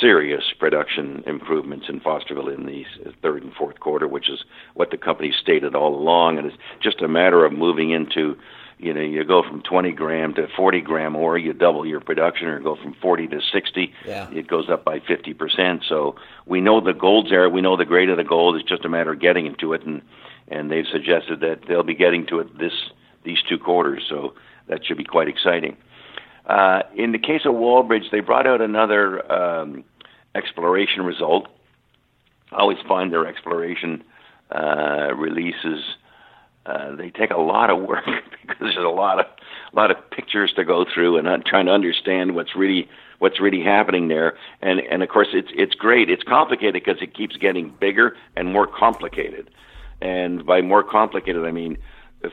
serious 0.00 0.44
production 0.58 1.22
improvements 1.26 1.86
in 1.88 2.00
Fosterville 2.00 2.54
in 2.54 2.66
the 2.66 2.84
third 3.22 3.42
and 3.42 3.52
fourth 3.54 3.80
quarter, 3.80 4.06
which 4.06 4.28
is 4.28 4.44
what 4.74 4.90
the 4.90 4.96
company 4.96 5.32
stated 5.40 5.74
all 5.74 5.94
along. 5.94 6.38
And 6.38 6.46
it's 6.46 6.56
just 6.82 7.02
a 7.02 7.08
matter 7.08 7.44
of 7.44 7.52
moving 7.52 7.90
into 7.90 8.36
you 8.82 8.94
know, 8.94 9.00
you 9.00 9.24
go 9.24 9.42
from 9.42 9.62
20 9.62 9.92
gram 9.92 10.34
to 10.34 10.48
40 10.56 10.80
gram 10.80 11.14
ore, 11.14 11.36
you 11.36 11.52
double 11.52 11.86
your 11.86 12.00
production, 12.00 12.48
or 12.48 12.60
go 12.60 12.76
from 12.76 12.94
40 12.94 13.28
to 13.28 13.40
60, 13.52 13.92
yeah. 14.06 14.30
it 14.32 14.48
goes 14.48 14.70
up 14.70 14.84
by 14.84 15.00
50%. 15.00 15.82
So 15.88 16.16
we 16.46 16.60
know 16.60 16.80
the 16.80 16.94
gold's 16.94 17.30
there. 17.30 17.48
We 17.48 17.60
know 17.60 17.76
the 17.76 17.84
grade 17.84 18.08
of 18.08 18.16
the 18.16 18.24
gold. 18.24 18.56
It's 18.56 18.68
just 18.68 18.84
a 18.84 18.88
matter 18.88 19.12
of 19.12 19.20
getting 19.20 19.46
into 19.46 19.72
it, 19.72 19.84
and 19.84 20.02
and 20.48 20.70
they've 20.70 20.86
suggested 20.90 21.40
that 21.40 21.60
they'll 21.68 21.84
be 21.84 21.94
getting 21.94 22.26
to 22.26 22.40
it 22.40 22.58
this 22.58 22.72
these 23.22 23.38
two 23.48 23.58
quarters. 23.58 24.04
So 24.08 24.34
that 24.68 24.84
should 24.84 24.96
be 24.96 25.04
quite 25.04 25.28
exciting. 25.28 25.76
Uh, 26.46 26.82
in 26.96 27.12
the 27.12 27.18
case 27.18 27.42
of 27.44 27.54
Wallbridge, 27.54 28.10
they 28.10 28.20
brought 28.20 28.46
out 28.46 28.60
another 28.60 29.30
um, 29.30 29.84
exploration 30.34 31.04
result. 31.04 31.48
I 32.50 32.56
always 32.56 32.78
find 32.88 33.12
their 33.12 33.26
exploration 33.26 34.02
uh, 34.50 35.14
releases 35.14 35.84
uh, 36.66 36.94
they 36.96 37.10
take 37.10 37.30
a 37.30 37.40
lot 37.40 37.70
of 37.70 37.80
work 37.82 38.04
because 38.42 38.56
there's 38.60 38.76
a 38.76 38.88
lot 38.88 39.18
of 39.18 39.26
a 39.72 39.76
lot 39.76 39.90
of 39.90 39.96
pictures 40.10 40.52
to 40.56 40.64
go 40.64 40.84
through 40.92 41.16
and 41.16 41.28
uh, 41.28 41.38
trying 41.46 41.66
to 41.66 41.72
understand 41.72 42.34
what's 42.34 42.54
really 42.54 42.88
what's 43.18 43.40
really 43.40 43.62
happening 43.62 44.08
there. 44.08 44.36
And 44.60 44.80
and 44.80 45.02
of 45.02 45.08
course 45.08 45.28
it's 45.32 45.48
it's 45.54 45.74
great. 45.74 46.10
It's 46.10 46.22
complicated 46.22 46.74
because 46.74 47.00
it 47.00 47.14
keeps 47.14 47.36
getting 47.36 47.74
bigger 47.80 48.16
and 48.36 48.52
more 48.52 48.66
complicated. 48.66 49.50
And 50.02 50.44
by 50.46 50.62
more 50.62 50.82
complicated, 50.82 51.44
I 51.44 51.50
mean, 51.52 51.76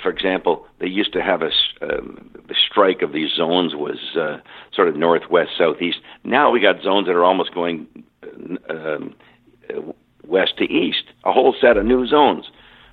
for 0.01 0.09
example, 0.09 0.65
they 0.79 0.87
used 0.87 1.13
to 1.13 1.21
have 1.21 1.41
a 1.41 1.51
um, 1.81 2.29
the 2.47 2.55
strike 2.69 3.01
of 3.01 3.13
these 3.13 3.31
zones 3.35 3.75
was 3.75 4.15
uh, 4.19 4.37
sort 4.73 4.89
of 4.89 4.95
northwest 4.95 5.51
southeast. 5.57 5.99
Now 6.23 6.51
we 6.51 6.59
got 6.59 6.81
zones 6.81 7.07
that 7.07 7.15
are 7.15 7.23
almost 7.23 7.53
going 7.53 7.87
uh, 8.69 8.73
um, 8.73 9.15
west 10.25 10.57
to 10.57 10.65
east. 10.65 11.03
A 11.23 11.31
whole 11.31 11.55
set 11.61 11.77
of 11.77 11.85
new 11.85 12.05
zones 12.07 12.45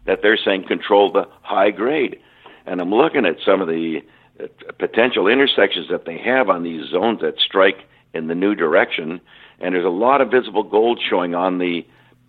that 0.07 0.21
they're 0.23 0.39
saying 0.43 0.67
control 0.67 1.13
the 1.13 1.29
high 1.43 1.71
grade. 1.71 2.19
And 2.67 2.81
I'm 2.81 2.93
looking 2.93 3.27
at 3.27 3.37
some 3.45 3.61
of 3.61 3.69
the 3.69 4.01
uh, 4.43 4.47
potential 4.79 5.29
intersections 5.29 5.87
that 5.91 6.07
they 6.07 6.19
have 6.19 6.49
on 6.49 6.63
these 6.63 6.89
zones 6.91 7.21
that 7.21 7.35
strike 7.39 7.87
in 8.13 8.27
the 8.27 8.35
new 8.35 8.55
direction, 8.55 9.21
and 9.61 9.75
there's 9.75 9.85
a 9.85 9.89
lot 9.89 10.21
of 10.21 10.31
visible 10.31 10.63
gold 10.63 11.01
showing 11.09 11.35
on 11.35 11.59
the 11.59 11.87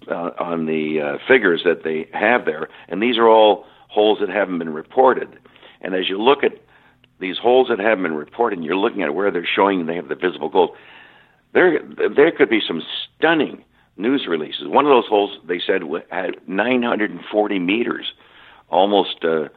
uh, 0.10 0.32
on 0.38 0.68
the 0.68 1.02
uh, 1.02 1.18
figures 1.28 1.62
that 1.64 1.84
they 1.84 2.08
have 2.14 2.46
there, 2.46 2.70
and 2.88 3.02
these 3.02 3.18
are 3.18 3.28
all 3.28 3.66
holes 3.88 4.20
that 4.20 4.30
haven't 4.30 4.60
been 4.60 4.74
reported. 4.74 5.40
And 5.82 5.96
as 5.96 6.10
you 6.10 6.22
look 6.22 6.44
at 6.44 6.54
these 7.20 7.38
holes 7.38 7.70
that 7.70 7.80
haven't 7.80 8.04
been 8.04 8.14
reported, 8.14 8.58
and 8.58 8.66
you're 8.66 8.76
looking 8.76 9.02
at 9.02 9.16
where 9.16 9.32
they're 9.32 9.48
showing 9.56 9.86
they 9.86 9.96
have 9.96 10.10
the 10.10 10.16
visible 10.16 10.50
gold, 10.50 10.76
there 11.54 11.80
there 12.16 12.32
could 12.32 12.50
be 12.50 12.62
some 12.66 12.84
stunning 13.18 13.64
news 13.98 14.26
releases. 14.28 14.68
One 14.68 14.86
of 14.86 14.90
those 14.90 15.08
holes, 15.08 15.38
they 15.48 15.62
said, 15.66 15.82
had 16.10 16.36
940 16.48 17.60
meters, 17.60 18.06
almost 18.70 19.24
uh, 19.24 19.50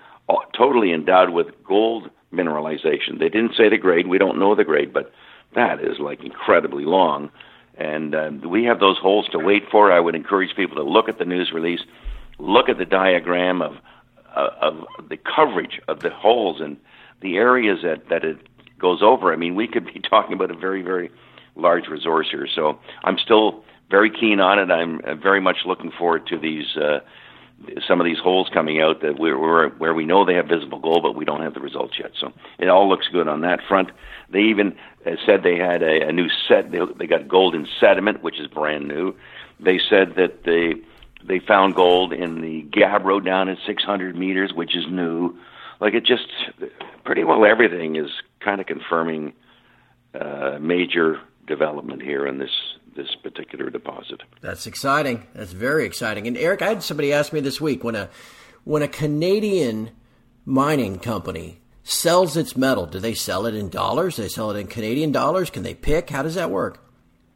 totally 0.57 0.93
endowed 0.93 1.31
with 1.31 1.49
gold 1.67 2.11
mineralization. 2.33 3.19
They 3.19 3.29
didn't 3.29 3.57
say 3.57 3.69
the 3.69 3.79
grade. 3.79 4.07
We 4.07 4.19
don't 4.19 4.39
know 4.39 4.55
the 4.55 4.65
grade, 4.65 4.93
but 4.93 5.13
that 5.55 5.81
is 5.81 5.99
like 5.99 6.23
incredibly 6.23 6.85
long. 6.85 7.31
And 7.77 8.15
uh, 8.15 8.31
we 8.49 8.65
have 8.65 8.81
those 8.81 8.99
holes 8.99 9.29
to 9.33 9.39
wait 9.39 9.65
for. 9.71 9.93
I 9.93 10.01
would 10.01 10.15
encourage 10.15 10.55
people 10.57 10.77
to 10.77 10.83
look 10.83 11.09
at 11.09 11.19
the 11.19 11.25
news 11.25 11.53
release, 11.55 11.81
look 12.39 12.69
at 12.69 12.79
the 12.79 12.85
diagram 12.85 13.63
of 13.63 13.77
uh, 14.37 14.51
of 14.61 15.09
the 15.09 15.17
coverage 15.17 15.81
of 15.89 16.01
the 16.01 16.11
holes 16.11 16.61
and 16.61 16.77
the 17.23 17.37
areas 17.37 17.79
that 17.83 18.09
that 18.11 18.25
it 18.25 18.37
goes 18.79 19.01
over. 19.03 19.33
I 19.33 19.37
mean, 19.37 19.55
we 19.55 19.69
could 19.69 19.87
be 19.87 20.01
talking 20.11 20.33
about 20.33 20.51
a 20.51 20.57
very 20.57 20.83
very 20.83 21.11
large 21.57 21.87
resource 21.89 22.29
here. 22.31 22.49
So 22.53 22.79
I'm 23.05 23.17
still 23.19 23.65
very 23.91 24.11
keen 24.11 24.41
on 24.41 24.59
it. 24.59 24.71
I'm 24.71 25.01
very 25.21 25.41
much 25.41 25.59
looking 25.65 25.91
forward 25.91 26.27
to 26.29 26.39
these 26.39 26.77
uh, 26.77 27.01
some 27.87 28.01
of 28.01 28.05
these 28.05 28.19
holes 28.19 28.49
coming 28.53 28.81
out 28.81 29.01
that 29.03 29.19
we're, 29.19 29.39
we're, 29.39 29.69
where 29.71 29.95
we 29.95 30.07
know 30.07 30.25
they 30.25 30.35
have 30.35 30.47
visible 30.47 30.79
gold, 30.79 31.03
but 31.03 31.17
we 31.17 31.25
don't 31.25 31.43
have 31.43 31.55
the 31.55 31.61
results 31.61 31.99
yet. 31.99 32.13
So 32.21 32.33
it 32.59 32.69
all 32.69 32.89
looks 32.89 33.09
good 33.09 33.27
on 33.27 33.41
that 33.41 33.61
front. 33.67 33.91
They 34.31 34.43
even 34.43 34.77
uh, 35.05 35.13
said 35.27 35.43
they 35.43 35.57
had 35.57 35.83
a, 35.83 36.09
a 36.09 36.13
new 36.13 36.29
set. 36.47 36.71
They, 36.71 36.79
they 36.97 37.07
got 37.07 37.27
gold 37.27 37.55
in 37.55 37.67
sediment, 37.81 38.23
which 38.23 38.39
is 38.39 38.47
brand 38.47 38.87
new. 38.87 39.17
They 39.61 39.79
said 39.79 40.15
that 40.17 40.45
they 40.45 40.75
they 41.27 41.41
found 41.41 41.75
gold 41.75 42.13
in 42.13 42.41
the 42.41 42.63
Gabbro 42.71 43.25
down 43.25 43.49
at 43.49 43.59
600 43.67 44.17
meters, 44.17 44.53
which 44.55 44.77
is 44.77 44.85
new. 44.89 45.37
Like 45.81 45.95
it 45.95 46.05
just 46.05 46.29
pretty 47.05 47.25
well 47.25 47.45
everything 47.45 47.97
is 47.97 48.11
kind 48.41 48.61
of 48.61 48.67
confirming 48.67 49.33
uh, 50.15 50.59
major 50.61 51.21
development 51.47 52.03
here 52.03 52.27
in 52.27 52.39
this 52.39 52.53
this 52.99 53.15
particular 53.23 53.71
deposit. 53.71 54.23
That's 54.43 54.67
exciting. 54.67 55.27
That's 55.33 55.53
very 55.53 55.87
exciting. 55.87 56.27
And 56.27 56.37
Eric, 56.37 56.61
I 56.63 56.69
had 56.71 56.83
somebody 56.83 57.13
ask 57.13 57.33
me 57.33 57.41
this 57.41 57.61
week 57.61 57.85
when 57.85 57.95
a 57.95 58.11
when 58.65 58.83
a 58.83 58.89
Canadian 58.89 59.91
mining 60.45 60.99
company 60.99 61.61
sells 61.85 62.37
its 62.37 62.57
metal, 62.57 62.87
do 62.87 62.99
they 62.99 63.15
sell 63.15 63.47
it 63.47 63.55
in 63.55 63.71
dollars? 63.71 64.17
Do 64.17 64.23
they 64.23 64.29
sell 64.29 64.51
it 64.51 64.59
in 64.59 64.67
Canadian 64.67 65.13
dollars? 65.13 65.49
Can 65.49 65.63
they 65.63 65.75
pick? 65.75 66.11
How 66.11 66.23
does 66.23 66.35
that 66.35 66.51
work? 66.51 66.85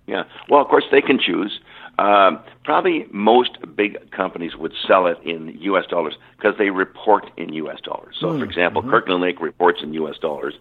Yeah. 0.07 0.25
Well, 0.51 0.61
of 0.61 0.69
course 0.69 0.85
they 0.91 1.01
can 1.01 1.19
choose. 1.19 1.61
Um, 1.99 2.41
probably 2.65 3.07
most 3.13 3.59
big 3.77 4.11
companies 4.11 4.57
would 4.57 4.73
sell 4.89 5.07
it 5.07 5.19
in 5.25 5.57
U.S. 5.61 5.85
dollars 5.89 6.15
because 6.37 6.55
they 6.59 6.71
report 6.71 7.31
in 7.37 7.53
U.S. 7.53 7.81
dollars. 7.85 8.17
So, 8.19 8.27
mm, 8.27 8.39
for 8.41 8.45
example, 8.45 8.83
mm-hmm. 8.83 8.91
Kirkland 8.91 9.23
Lake 9.23 9.41
reports 9.41 9.79
in 9.83 9.95
U.S. 9.95 10.17
dollars. 10.19 10.55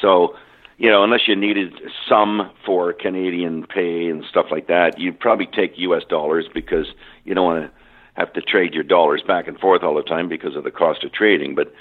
So 0.00 0.36
you 0.82 0.90
know, 0.90 1.04
unless 1.04 1.28
you 1.28 1.36
needed 1.36 1.74
some 2.08 2.50
for 2.66 2.92
Canadian 2.92 3.64
pay 3.68 4.08
and 4.08 4.24
stuff 4.24 4.46
like 4.50 4.66
that, 4.66 4.98
you'd 4.98 5.20
probably 5.20 5.46
take 5.46 5.78
U.S. 5.78 6.02
dollars 6.08 6.46
because 6.52 6.86
you 7.24 7.34
don't 7.34 7.44
want 7.44 7.70
to 7.70 7.78
have 8.14 8.32
to 8.32 8.42
trade 8.42 8.74
your 8.74 8.82
dollars 8.82 9.22
back 9.24 9.46
and 9.46 9.56
forth 9.60 9.84
all 9.84 9.94
the 9.94 10.02
time 10.02 10.28
because 10.28 10.56
of 10.56 10.64
the 10.64 10.72
cost 10.72 11.04
of 11.04 11.12
trading. 11.12 11.54
But 11.54 11.72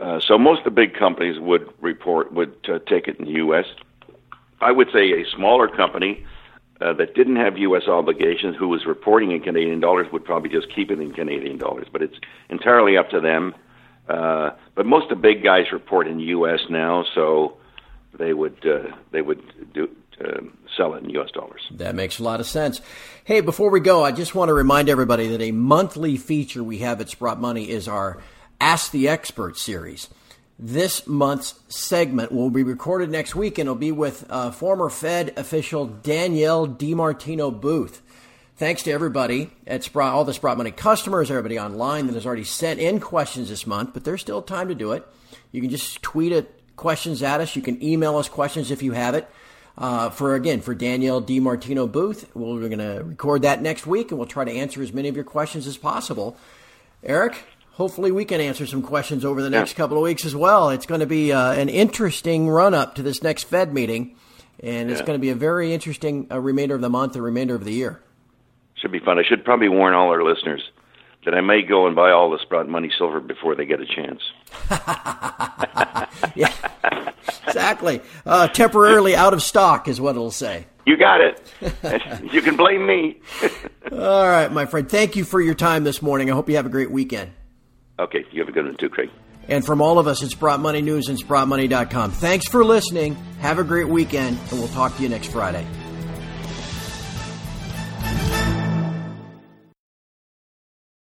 uh, 0.00 0.20
so 0.26 0.38
most 0.38 0.60
of 0.60 0.64
the 0.64 0.70
big 0.70 0.94
companies 0.94 1.38
would 1.38 1.70
report 1.82 2.32
would 2.32 2.56
uh, 2.66 2.78
take 2.88 3.08
it 3.08 3.18
in 3.18 3.26
the 3.26 3.32
U.S. 3.32 3.66
I 4.62 4.72
would 4.72 4.88
say 4.90 5.12
a 5.12 5.26
smaller 5.36 5.68
company 5.68 6.24
uh, 6.80 6.94
that 6.94 7.14
didn't 7.14 7.36
have 7.36 7.58
U.S. 7.58 7.86
obligations, 7.88 8.56
who 8.58 8.68
was 8.68 8.86
reporting 8.86 9.32
in 9.32 9.42
Canadian 9.42 9.80
dollars, 9.80 10.06
would 10.12 10.24
probably 10.24 10.48
just 10.48 10.74
keep 10.74 10.90
it 10.90 10.98
in 10.98 11.12
Canadian 11.12 11.58
dollars. 11.58 11.88
But 11.92 12.00
it's 12.00 12.16
entirely 12.48 12.96
up 12.96 13.10
to 13.10 13.20
them. 13.20 13.54
Uh, 14.08 14.52
but 14.74 14.86
most 14.86 15.10
of 15.10 15.18
the 15.18 15.22
big 15.22 15.44
guys 15.44 15.72
report 15.72 16.06
in 16.06 16.20
U.S. 16.20 16.60
now, 16.70 17.04
so 17.14 17.58
they 18.18 18.32
would 18.32 18.66
uh, 18.66 18.94
they 19.12 19.22
would 19.22 19.42
do 19.72 19.88
uh, 20.24 20.40
sell 20.76 20.94
it 20.94 21.04
in 21.04 21.10
U.S. 21.10 21.30
dollars. 21.32 21.60
That 21.72 21.94
makes 21.94 22.18
a 22.18 22.22
lot 22.22 22.40
of 22.40 22.46
sense. 22.46 22.80
Hey, 23.24 23.40
before 23.40 23.70
we 23.70 23.80
go, 23.80 24.04
I 24.04 24.12
just 24.12 24.34
want 24.34 24.48
to 24.48 24.54
remind 24.54 24.88
everybody 24.88 25.28
that 25.28 25.42
a 25.42 25.52
monthly 25.52 26.16
feature 26.16 26.62
we 26.62 26.78
have 26.78 27.00
at 27.00 27.10
Sprott 27.10 27.40
Money 27.40 27.68
is 27.68 27.88
our 27.88 28.22
Ask 28.60 28.90
the 28.92 29.08
Expert 29.08 29.58
series. 29.58 30.08
This 30.58 31.06
month's 31.06 31.54
segment 31.68 32.32
will 32.32 32.48
be 32.48 32.62
recorded 32.62 33.10
next 33.10 33.34
week, 33.34 33.58
and 33.58 33.66
it'll 33.66 33.74
be 33.74 33.92
with 33.92 34.24
uh, 34.30 34.50
former 34.50 34.88
Fed 34.88 35.34
official 35.36 35.84
Danielle 35.86 36.66
DiMartino 36.66 37.60
Booth. 37.60 38.00
Thanks 38.56 38.82
to 38.84 38.90
everybody 38.90 39.50
at 39.66 39.84
Sprott, 39.84 40.14
all 40.14 40.24
the 40.24 40.32
Sprott 40.32 40.56
Money 40.56 40.70
customers, 40.70 41.30
everybody 41.30 41.58
online 41.58 42.06
that 42.06 42.14
has 42.14 42.24
already 42.24 42.44
sent 42.44 42.80
in 42.80 43.00
questions 43.00 43.50
this 43.50 43.66
month, 43.66 43.90
but 43.92 44.04
there's 44.04 44.22
still 44.22 44.40
time 44.40 44.68
to 44.68 44.74
do 44.74 44.92
it. 44.92 45.06
You 45.52 45.60
can 45.60 45.68
just 45.68 46.00
tweet 46.00 46.32
it 46.32 46.55
questions 46.76 47.22
at 47.22 47.40
us. 47.40 47.56
You 47.56 47.62
can 47.62 47.82
email 47.82 48.16
us 48.16 48.28
questions 48.28 48.70
if 48.70 48.82
you 48.82 48.92
have 48.92 49.14
it. 49.14 49.28
Uh, 49.78 50.08
for 50.08 50.34
again, 50.34 50.60
for 50.62 50.74
Danielle 50.74 51.20
DiMartino 51.20 51.90
Booth, 51.90 52.34
we're 52.34 52.68
going 52.68 52.78
to 52.78 53.02
record 53.04 53.42
that 53.42 53.60
next 53.60 53.86
week, 53.86 54.10
and 54.10 54.18
we'll 54.18 54.26
try 54.26 54.44
to 54.44 54.50
answer 54.50 54.82
as 54.82 54.92
many 54.92 55.08
of 55.08 55.14
your 55.14 55.24
questions 55.24 55.66
as 55.66 55.76
possible. 55.76 56.36
Eric, 57.02 57.44
hopefully 57.72 58.10
we 58.10 58.24
can 58.24 58.40
answer 58.40 58.66
some 58.66 58.82
questions 58.82 59.22
over 59.22 59.42
the 59.42 59.50
next 59.50 59.72
yeah. 59.72 59.76
couple 59.76 59.98
of 59.98 60.02
weeks 60.02 60.24
as 60.24 60.34
well. 60.34 60.70
It's 60.70 60.86
going 60.86 61.00
to 61.00 61.06
be 61.06 61.30
uh, 61.30 61.52
an 61.52 61.68
interesting 61.68 62.48
run 62.48 62.72
up 62.72 62.94
to 62.94 63.02
this 63.02 63.22
next 63.22 63.44
Fed 63.44 63.74
meeting, 63.74 64.16
and 64.60 64.90
it's 64.90 65.02
going 65.02 65.18
to 65.18 65.20
be 65.20 65.30
a 65.30 65.34
very 65.34 65.74
interesting 65.74 66.26
uh, 66.30 66.40
remainder 66.40 66.74
of 66.74 66.80
the 66.80 66.88
month, 66.88 67.12
the 67.12 67.20
remainder 67.20 67.54
of 67.54 67.64
the 67.64 67.72
year. 67.72 68.00
Should 68.76 68.92
be 68.92 69.00
fun. 69.00 69.18
I 69.18 69.24
should 69.24 69.44
probably 69.44 69.68
warn 69.68 69.92
all 69.92 70.08
our 70.08 70.22
listeners 70.22 70.62
that 71.26 71.34
I 71.34 71.42
may 71.42 71.60
go 71.60 71.86
and 71.86 71.94
buy 71.94 72.12
all 72.12 72.30
the 72.30 72.38
Sprott 72.38 72.68
Money 72.68 72.90
silver 72.96 73.20
before 73.20 73.54
they 73.54 73.66
get 73.66 73.80
a 73.80 73.86
chance. 73.86 74.22
yeah, 76.36 76.52
exactly. 77.46 78.00
Uh, 78.24 78.48
temporarily 78.48 79.14
out 79.14 79.34
of 79.34 79.42
stock 79.42 79.88
is 79.88 80.00
what 80.00 80.10
it'll 80.10 80.30
say. 80.30 80.66
You 80.86 80.96
got 80.96 81.20
it. 81.20 82.32
you 82.32 82.40
can 82.40 82.56
blame 82.56 82.86
me. 82.86 83.20
all 83.92 84.26
right, 84.26 84.50
my 84.50 84.66
friend. 84.66 84.88
Thank 84.88 85.16
you 85.16 85.24
for 85.24 85.40
your 85.40 85.54
time 85.54 85.82
this 85.82 86.00
morning. 86.00 86.30
I 86.30 86.34
hope 86.34 86.48
you 86.48 86.56
have 86.56 86.66
a 86.66 86.70
great 86.70 86.92
weekend. 86.92 87.32
Okay, 87.98 88.24
you 88.30 88.40
have 88.40 88.48
a 88.48 88.52
good 88.52 88.64
one 88.64 88.76
too, 88.76 88.88
Craig. 88.88 89.10
And 89.48 89.66
from 89.66 89.80
all 89.80 89.98
of 89.98 90.06
us 90.06 90.22
at 90.22 90.30
Sprott 90.30 90.60
Money 90.60 90.82
News 90.82 91.08
and 91.08 91.18
SprottMoney.com, 91.18 92.12
thanks 92.12 92.48
for 92.48 92.64
listening. 92.64 93.14
Have 93.40 93.58
a 93.58 93.64
great 93.64 93.88
weekend, 93.88 94.38
and 94.50 94.58
we'll 94.58 94.68
talk 94.68 94.96
to 94.96 95.02
you 95.02 95.08
next 95.08 95.28
Friday. 95.32 95.66